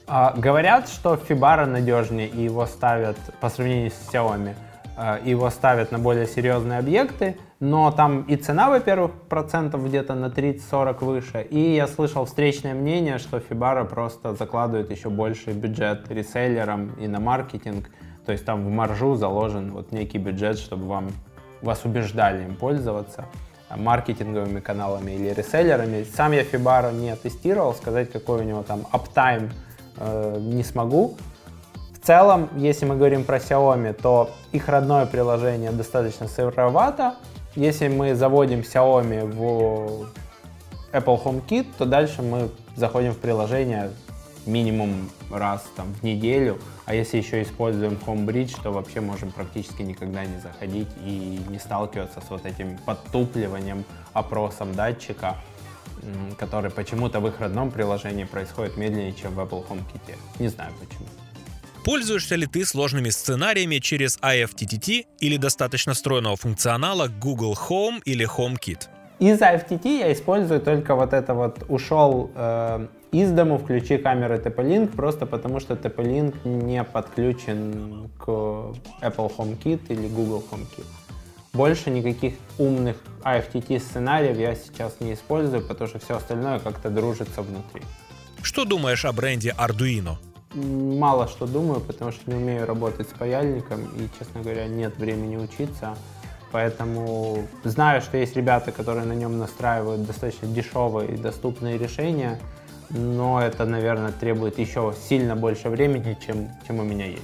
А, 0.08 0.34
говорят, 0.36 0.90
что 0.90 1.14
Fibaro 1.14 1.66
надежнее 1.66 2.28
и 2.28 2.44
его 2.44 2.66
ставят 2.66 3.18
по 3.40 3.50
сравнению 3.50 3.92
с 3.92 4.14
Xiaomi, 4.14 4.56
а, 4.98 5.20
его 5.24 5.50
ставят 5.52 5.92
на 5.92 6.00
более 6.00 6.26
серьезные 6.26 6.80
объекты, 6.80 7.38
но 7.60 7.92
там 7.92 8.24
и 8.24 8.36
цена, 8.36 8.70
во-первых, 8.70 9.12
процентов 9.30 9.86
где-то 9.86 10.16
на 10.16 10.30
30-40 10.30 11.04
выше, 11.04 11.42
и 11.44 11.76
я 11.76 11.88
слышал 11.88 12.26
встречное 12.26 12.74
мнение, 12.74 13.20
что 13.20 13.38
Fibaro 13.38 13.86
просто 13.86 14.34
закладывает 14.34 14.90
еще 14.90 15.10
больший 15.10 15.54
бюджет 15.54 16.10
реселлерам 16.10 16.94
и 17.00 17.08
на 17.08 17.20
маркетинг, 17.20 17.92
то 18.26 18.32
есть 18.32 18.44
там 18.44 18.66
в 18.66 18.70
маржу 18.70 19.16
заложен 19.16 19.72
вот 19.72 19.92
некий 19.92 20.18
бюджет, 20.18 20.58
чтобы 20.58 20.88
вам, 20.88 21.12
вас 21.62 21.86
убеждали 21.86 22.44
им 22.44 22.56
пользоваться 22.56 23.26
маркетинговыми 23.70 24.60
каналами 24.60 25.12
или 25.12 25.34
реселлерами. 25.34 26.06
Сам 26.16 26.32
я 26.34 26.44
Fibaro 26.44 26.94
не 26.94 27.16
тестировал, 27.16 27.74
сказать, 27.74 28.12
какой 28.12 28.40
у 28.40 28.44
него 28.44 28.64
там 28.64 28.86
uptime 28.92 29.52
э, 29.98 30.38
не 30.40 30.64
смогу. 30.64 31.16
В 31.94 32.06
целом, 32.06 32.50
если 32.56 32.86
мы 32.86 32.98
говорим 32.98 33.24
про 33.24 33.38
Xiaomi, 33.38 33.94
то 33.94 34.30
их 34.52 34.68
родное 34.70 35.06
приложение 35.06 35.72
достаточно 35.72 36.28
сыровато. 36.28 37.16
Если 37.56 37.88
мы 37.88 38.14
заводим 38.16 38.60
Xiaomi 38.60 39.26
в 39.26 40.08
Apple 40.92 41.24
HomeKit, 41.24 41.68
то 41.78 41.86
дальше 41.86 42.22
мы 42.22 42.50
заходим 42.76 43.14
в 43.14 43.18
приложение 43.18 43.90
минимум 44.48 45.10
раз 45.30 45.66
там, 45.76 45.94
в 45.94 46.04
неделю, 46.04 46.60
а 46.86 46.94
если 46.94 47.18
еще 47.18 47.42
используем 47.42 47.98
HomeBridge, 48.06 48.62
то 48.62 48.72
вообще 48.72 49.02
можем 49.02 49.32
практически 49.32 49.82
никогда 49.82 50.26
не 50.26 50.40
заходить 50.40 50.88
и 51.06 51.40
не 51.50 51.60
сталкиваться 51.60 52.22
с 52.22 52.30
вот 52.30 52.46
этим 52.46 52.78
подтупливанием, 52.80 53.84
опросом 54.14 54.74
датчика, 54.74 55.36
который 56.38 56.72
почему-то 56.72 57.20
в 57.20 57.28
их 57.28 57.40
родном 57.40 57.72
приложении 57.72 58.24
происходит 58.24 58.78
медленнее, 58.78 59.14
чем 59.14 59.34
в 59.34 59.40
Apple 59.40 59.68
HomeKit. 59.68 60.18
Не 60.40 60.48
знаю 60.48 60.72
почему. 60.80 61.08
Пользуешься 61.84 62.36
ли 62.36 62.48
ты 62.48 62.66
сложными 62.66 63.10
сценариями 63.10 63.78
через 63.78 64.18
IFTTT 64.18 65.06
или 65.20 65.38
достаточно 65.38 65.94
встроенного 65.94 66.36
функционала 66.36 67.08
Google 67.08 67.56
Home 67.70 68.02
или 68.06 68.28
HomeKit? 68.28 68.88
Из 69.20 69.40
IFTT 69.40 70.00
я 70.00 70.12
использую 70.12 70.62
только 70.62 70.96
вот 70.96 71.14
это 71.14 71.34
вот 71.34 71.64
ушел 71.70 72.32
э, 72.36 72.88
из 73.12 73.32
дому, 73.32 73.58
включи 73.58 73.98
камеры 73.98 74.38
TP-Link, 74.38 74.96
просто 74.96 75.26
потому 75.26 75.60
что 75.60 75.76
TP-Link 75.76 76.48
не 76.48 76.84
подключен 76.84 78.10
к 78.18 78.28
Apple 79.02 79.32
HomeKit 79.38 79.82
или 79.90 80.08
Google 80.08 80.44
HomeKit. 80.52 80.86
Больше 81.54 81.90
никаких 81.90 82.34
умных 82.58 82.98
IFTT 83.24 83.80
сценариев 83.80 84.38
я 84.38 84.56
сейчас 84.56 85.00
не 85.00 85.14
использую, 85.14 85.66
потому 85.66 85.88
что 85.88 86.00
все 86.00 86.18
остальное 86.18 86.60
как-то 86.60 86.90
дружится 86.90 87.42
внутри. 87.42 87.82
Что 88.42 88.66
думаешь 88.66 89.06
о 89.06 89.14
бренде 89.14 89.56
Arduino? 89.58 90.18
Мало 90.54 91.28
что 91.28 91.48
думаю, 91.48 91.80
потому 91.82 92.12
что 92.12 92.30
не 92.30 92.36
умею 92.36 92.66
работать 92.66 93.10
с 93.10 93.14
паяльником 93.14 93.86
и, 93.98 94.10
честно 94.20 94.42
говоря, 94.42 94.68
нет 94.68 94.98
времени 94.98 95.38
учиться. 95.38 95.96
Поэтому 96.52 97.48
знаю, 97.64 98.02
что 98.02 98.18
есть 98.18 98.36
ребята, 98.36 98.72
которые 98.72 99.06
на 99.06 99.14
нем 99.14 99.38
настраивают 99.38 100.06
достаточно 100.06 100.48
дешевые 100.48 101.14
и 101.14 101.18
доступные 101.18 101.78
решения, 101.78 102.40
но 102.90 103.42
это, 103.42 103.66
наверное, 103.66 104.12
требует 104.12 104.60
еще 104.60 104.94
сильно 105.08 105.36
больше 105.36 105.70
времени, 105.70 106.18
чем, 106.26 106.50
чем 106.68 106.80
у 106.80 106.84
меня 106.84 107.06
есть. 107.06 107.24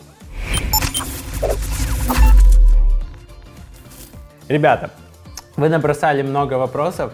Ребята, 4.47 4.91
вы 5.55 5.69
набросали 5.69 6.21
много 6.21 6.55
вопросов. 6.55 7.13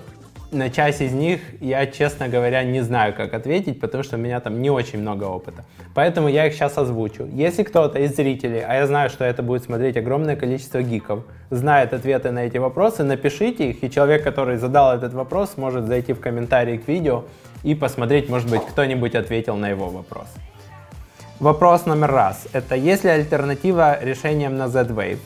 На 0.51 0.69
часть 0.69 1.01
из 1.01 1.11
них 1.11 1.41
я, 1.59 1.85
честно 1.87 2.29
говоря, 2.29 2.63
не 2.63 2.79
знаю, 2.79 3.13
как 3.13 3.33
ответить, 3.33 3.81
потому 3.81 4.03
что 4.03 4.15
у 4.15 4.19
меня 4.19 4.39
там 4.39 4.61
не 4.61 4.69
очень 4.69 4.99
много 4.99 5.25
опыта. 5.25 5.65
Поэтому 5.93 6.29
я 6.29 6.47
их 6.47 6.53
сейчас 6.53 6.77
озвучу. 6.77 7.27
Если 7.33 7.63
кто-то 7.63 7.99
из 7.99 8.15
зрителей, 8.15 8.63
а 8.65 8.75
я 8.75 8.87
знаю, 8.87 9.09
что 9.09 9.25
это 9.25 9.43
будет 9.43 9.63
смотреть 9.63 9.97
огромное 9.97 10.37
количество 10.37 10.81
гиков, 10.81 11.25
знает 11.49 11.93
ответы 11.93 12.31
на 12.31 12.45
эти 12.45 12.57
вопросы, 12.59 13.03
напишите 13.03 13.71
их, 13.71 13.83
и 13.83 13.91
человек, 13.91 14.23
который 14.23 14.55
задал 14.55 14.95
этот 14.95 15.13
вопрос, 15.13 15.57
может 15.57 15.85
зайти 15.85 16.13
в 16.13 16.21
комментарии 16.21 16.77
к 16.77 16.87
видео 16.87 17.25
и 17.63 17.75
посмотреть, 17.75 18.29
может 18.29 18.49
быть, 18.49 18.61
кто-нибудь 18.61 19.15
ответил 19.15 19.57
на 19.57 19.67
его 19.67 19.89
вопрос. 19.89 20.27
Вопрос 21.41 21.85
номер 21.85 22.11
раз. 22.11 22.47
Это 22.53 22.75
есть 22.75 23.03
ли 23.03 23.09
альтернатива 23.09 24.01
решениям 24.01 24.55
на 24.55 24.69
Z-Wave? 24.69 25.19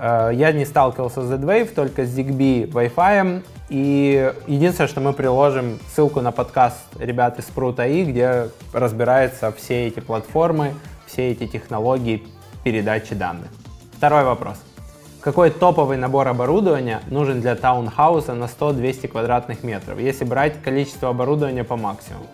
Э, 0.00 0.30
я 0.32 0.52
не 0.52 0.64
сталкивался 0.64 1.22
с 1.22 1.26
Z-Wave, 1.26 1.74
только 1.74 2.06
с 2.06 2.18
ZigBee 2.18 2.70
Wi-Fi. 2.70 3.44
И 3.68 4.32
единственное, 4.46 4.88
что 4.88 5.00
мы 5.00 5.12
приложим 5.12 5.78
ссылку 5.94 6.20
на 6.22 6.32
подкаст 6.32 6.78
ребят 6.98 7.38
из 7.38 7.48
Sprut.ai, 7.48 8.04
где 8.04 8.48
разбираются 8.72 9.52
все 9.52 9.86
эти 9.86 10.00
платформы, 10.00 10.74
все 11.06 11.30
эти 11.30 11.46
технологии 11.46 12.26
передачи 12.64 13.14
данных. 13.14 13.48
Второй 13.96 14.24
вопрос. 14.24 14.56
Какой 15.20 15.50
топовый 15.50 15.98
набор 15.98 16.28
оборудования 16.28 17.00
нужен 17.08 17.42
для 17.42 17.54
таунхауса 17.54 18.32
на 18.32 18.44
100-200 18.44 19.08
квадратных 19.08 19.62
метров, 19.62 19.98
если 19.98 20.24
брать 20.24 20.62
количество 20.62 21.10
оборудования 21.10 21.62
по 21.62 21.76
максимуму? 21.76 22.26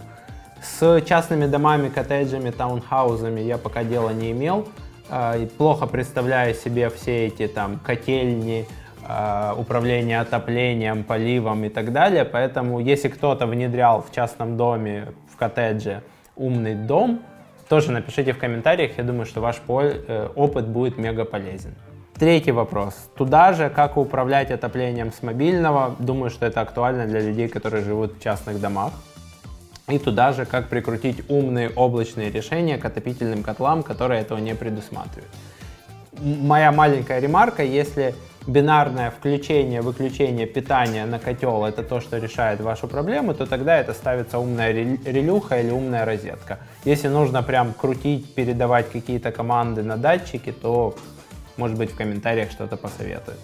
С 0.62 1.00
частными 1.02 1.46
домами, 1.46 1.88
коттеджами, 1.88 2.50
таунхаузами 2.50 3.40
я 3.40 3.58
пока 3.58 3.82
дела 3.82 4.10
не 4.10 4.30
имел. 4.30 4.68
Э, 5.08 5.46
плохо 5.58 5.86
представляю 5.86 6.54
себе 6.54 6.90
все 6.90 7.26
эти 7.26 7.46
там 7.46 7.78
котельни, 7.78 8.66
э, 9.06 9.54
управление 9.56 10.20
отоплением, 10.20 11.04
поливом 11.04 11.64
и 11.64 11.68
так 11.68 11.92
далее. 11.92 12.24
Поэтому 12.24 12.80
если 12.80 13.08
кто-то 13.08 13.46
внедрял 13.46 14.02
в 14.02 14.12
частном 14.12 14.56
доме, 14.56 15.08
в 15.32 15.36
коттедже 15.36 16.02
умный 16.36 16.74
дом, 16.74 17.22
тоже 17.68 17.92
напишите 17.92 18.32
в 18.32 18.38
комментариях. 18.38 18.98
Я 18.98 19.04
думаю, 19.04 19.26
что 19.26 19.40
ваш 19.40 19.60
э, 19.68 20.28
опыт 20.34 20.68
будет 20.68 20.98
мега 20.98 21.24
полезен. 21.24 21.74
Третий 22.18 22.52
вопрос. 22.52 22.94
Туда 23.16 23.52
же, 23.52 23.68
как 23.68 23.96
управлять 23.98 24.50
отоплением 24.50 25.12
с 25.12 25.22
мобильного. 25.22 25.96
Думаю, 25.98 26.30
что 26.30 26.46
это 26.46 26.62
актуально 26.62 27.06
для 27.06 27.20
людей, 27.20 27.48
которые 27.48 27.84
живут 27.84 28.14
в 28.18 28.22
частных 28.22 28.60
домах. 28.60 28.92
И 29.88 29.98
туда 29.98 30.32
же, 30.32 30.46
как 30.46 30.68
прикрутить 30.68 31.30
умные 31.30 31.70
облачные 31.70 32.30
решения 32.30 32.76
к 32.76 32.84
отопительным 32.84 33.42
котлам, 33.44 33.84
которые 33.84 34.20
этого 34.20 34.38
не 34.38 34.54
предусматривают. 34.54 35.30
Моя 36.18 36.72
маленькая 36.72 37.20
ремарка, 37.20 37.62
если 37.62 38.14
бинарное 38.48 39.10
включение, 39.10 39.82
выключение 39.82 40.46
питания 40.46 41.06
на 41.06 41.18
котел 41.18 41.64
это 41.64 41.82
то, 41.82 42.00
что 42.00 42.18
решает 42.18 42.60
вашу 42.60 42.88
проблему, 42.88 43.34
то 43.34 43.46
тогда 43.46 43.78
это 43.78 43.92
ставится 43.92 44.38
умная 44.38 44.72
релюха 44.72 45.60
или 45.60 45.70
умная 45.70 46.04
розетка. 46.04 46.58
Если 46.84 47.08
нужно 47.08 47.42
прям 47.42 47.72
крутить, 47.72 48.34
передавать 48.34 48.90
какие-то 48.90 49.30
команды 49.30 49.82
на 49.82 49.96
датчики, 49.96 50.52
то 50.52 50.96
может 51.56 51.76
быть 51.78 51.92
в 51.92 51.96
комментариях 51.96 52.50
что-то 52.50 52.76
посоветует. 52.76 53.38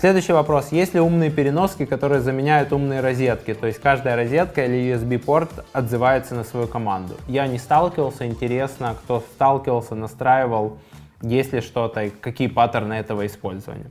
Следующий 0.00 0.32
вопрос. 0.32 0.70
Есть 0.70 0.94
ли 0.94 1.00
умные 1.00 1.28
переноски, 1.28 1.84
которые 1.84 2.20
заменяют 2.20 2.72
умные 2.72 3.00
розетки? 3.00 3.52
То 3.52 3.66
есть 3.66 3.80
каждая 3.80 4.14
розетка 4.14 4.64
или 4.64 4.94
USB-порт 4.94 5.64
отзывается 5.72 6.36
на 6.36 6.44
свою 6.44 6.68
команду. 6.68 7.16
Я 7.26 7.48
не 7.48 7.58
сталкивался, 7.58 8.24
интересно, 8.24 8.94
кто 8.94 9.18
сталкивался, 9.18 9.96
настраивал, 9.96 10.78
есть 11.20 11.52
ли 11.52 11.60
что-то, 11.60 12.10
какие 12.20 12.46
паттерны 12.46 12.94
этого 12.94 13.26
использования. 13.26 13.90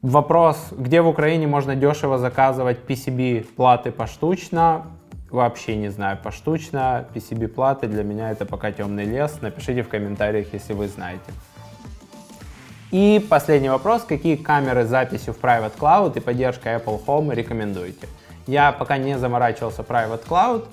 Вопрос, 0.00 0.68
где 0.70 1.02
в 1.02 1.08
Украине 1.08 1.46
можно 1.46 1.76
дешево 1.76 2.16
заказывать 2.16 2.78
PCB-платы 2.88 3.92
поштучно? 3.92 4.86
Вообще 5.30 5.76
не 5.76 5.90
знаю, 5.90 6.16
поштучно. 6.16 7.06
PCB-платы 7.14 7.86
для 7.86 8.02
меня 8.02 8.30
это 8.30 8.46
пока 8.46 8.72
темный 8.72 9.04
лес. 9.04 9.42
Напишите 9.42 9.82
в 9.82 9.90
комментариях, 9.90 10.54
если 10.54 10.72
вы 10.72 10.88
знаете. 10.88 11.32
И 12.94 13.18
последний 13.28 13.70
вопрос. 13.70 14.04
Какие 14.04 14.36
камеры 14.36 14.84
с 14.84 14.88
записью 14.88 15.34
в 15.34 15.40
Private 15.40 15.72
Cloud 15.76 16.16
и 16.16 16.20
поддержкой 16.20 16.76
Apple 16.76 17.04
Home 17.04 17.34
рекомендуете? 17.34 18.06
Я 18.46 18.70
пока 18.70 18.98
не 18.98 19.18
заморачивался 19.18 19.82
Private 19.82 20.24
Cloud. 20.28 20.68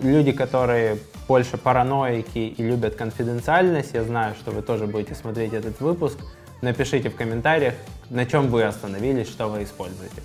Люди, 0.00 0.30
которые 0.30 0.98
больше 1.26 1.58
параноики 1.58 2.38
и 2.38 2.62
любят 2.62 2.94
конфиденциальность, 2.94 3.90
я 3.92 4.04
знаю, 4.04 4.36
что 4.36 4.52
вы 4.52 4.62
тоже 4.62 4.86
будете 4.86 5.16
смотреть 5.16 5.52
этот 5.52 5.80
выпуск. 5.80 6.20
Напишите 6.62 7.10
в 7.10 7.16
комментариях, 7.16 7.74
на 8.08 8.24
чем 8.24 8.46
вы 8.46 8.62
остановились, 8.62 9.26
что 9.26 9.48
вы 9.48 9.64
используете. 9.64 10.22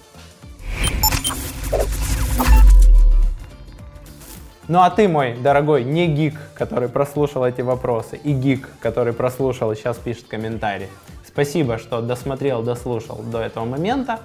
Ну 4.68 4.82
а 4.82 4.92
ты, 4.92 5.08
мой 5.08 5.34
дорогой 5.34 5.84
не 5.84 6.06
гик, 6.06 6.36
который 6.54 6.90
прослушал 6.90 7.44
эти 7.44 7.62
вопросы, 7.62 8.18
и 8.18 8.34
гик, 8.34 8.70
который 8.80 9.14
прослушал 9.14 9.72
и 9.72 9.76
сейчас 9.76 9.98
пишет 9.98 10.28
комментарии. 10.28 10.90
Спасибо, 11.34 11.80
что 11.80 12.00
досмотрел, 12.02 12.62
дослушал 12.62 13.24
до 13.24 13.40
этого 13.40 13.66
момента. 13.66 14.20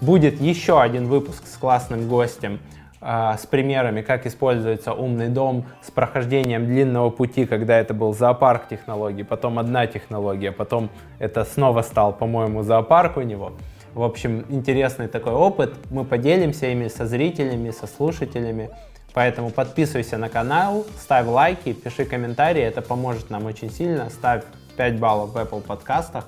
Будет 0.00 0.40
еще 0.40 0.80
один 0.80 1.08
выпуск 1.08 1.44
с 1.44 1.56
классным 1.56 2.06
гостем, 2.06 2.60
э, 3.00 3.34
с 3.36 3.46
примерами, 3.46 4.00
как 4.00 4.26
используется 4.26 4.92
умный 4.92 5.28
дом, 5.28 5.64
с 5.82 5.90
прохождением 5.90 6.66
длинного 6.66 7.10
пути, 7.10 7.46
когда 7.46 7.76
это 7.76 7.94
был 7.94 8.14
зоопарк 8.14 8.68
технологий, 8.68 9.24
потом 9.24 9.58
одна 9.58 9.88
технология, 9.88 10.52
потом 10.52 10.90
это 11.18 11.44
снова 11.44 11.82
стал, 11.82 12.12
по-моему, 12.12 12.62
зоопарк 12.62 13.16
у 13.16 13.22
него. 13.22 13.52
В 13.94 14.04
общем, 14.04 14.44
интересный 14.48 15.08
такой 15.08 15.32
опыт. 15.32 15.74
Мы 15.90 16.04
поделимся 16.04 16.66
ими 16.66 16.86
со 16.86 17.06
зрителями, 17.06 17.70
со 17.72 17.88
слушателями. 17.88 18.70
Поэтому 19.14 19.50
подписывайся 19.50 20.16
на 20.16 20.28
канал, 20.28 20.86
ставь 21.00 21.26
лайки, 21.26 21.72
пиши 21.72 22.04
комментарии, 22.04 22.62
это 22.62 22.82
поможет 22.82 23.30
нам 23.30 23.46
очень 23.46 23.70
сильно. 23.70 24.10
Ставь 24.10 24.44
5 24.76 24.98
баллов 24.98 25.30
в 25.30 25.36
Apple 25.36 25.62
подкастах. 25.62 26.26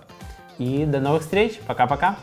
И 0.59 0.84
до 0.84 1.01
новых 1.01 1.22
встреч. 1.22 1.61
Пока-пока. 1.66 2.16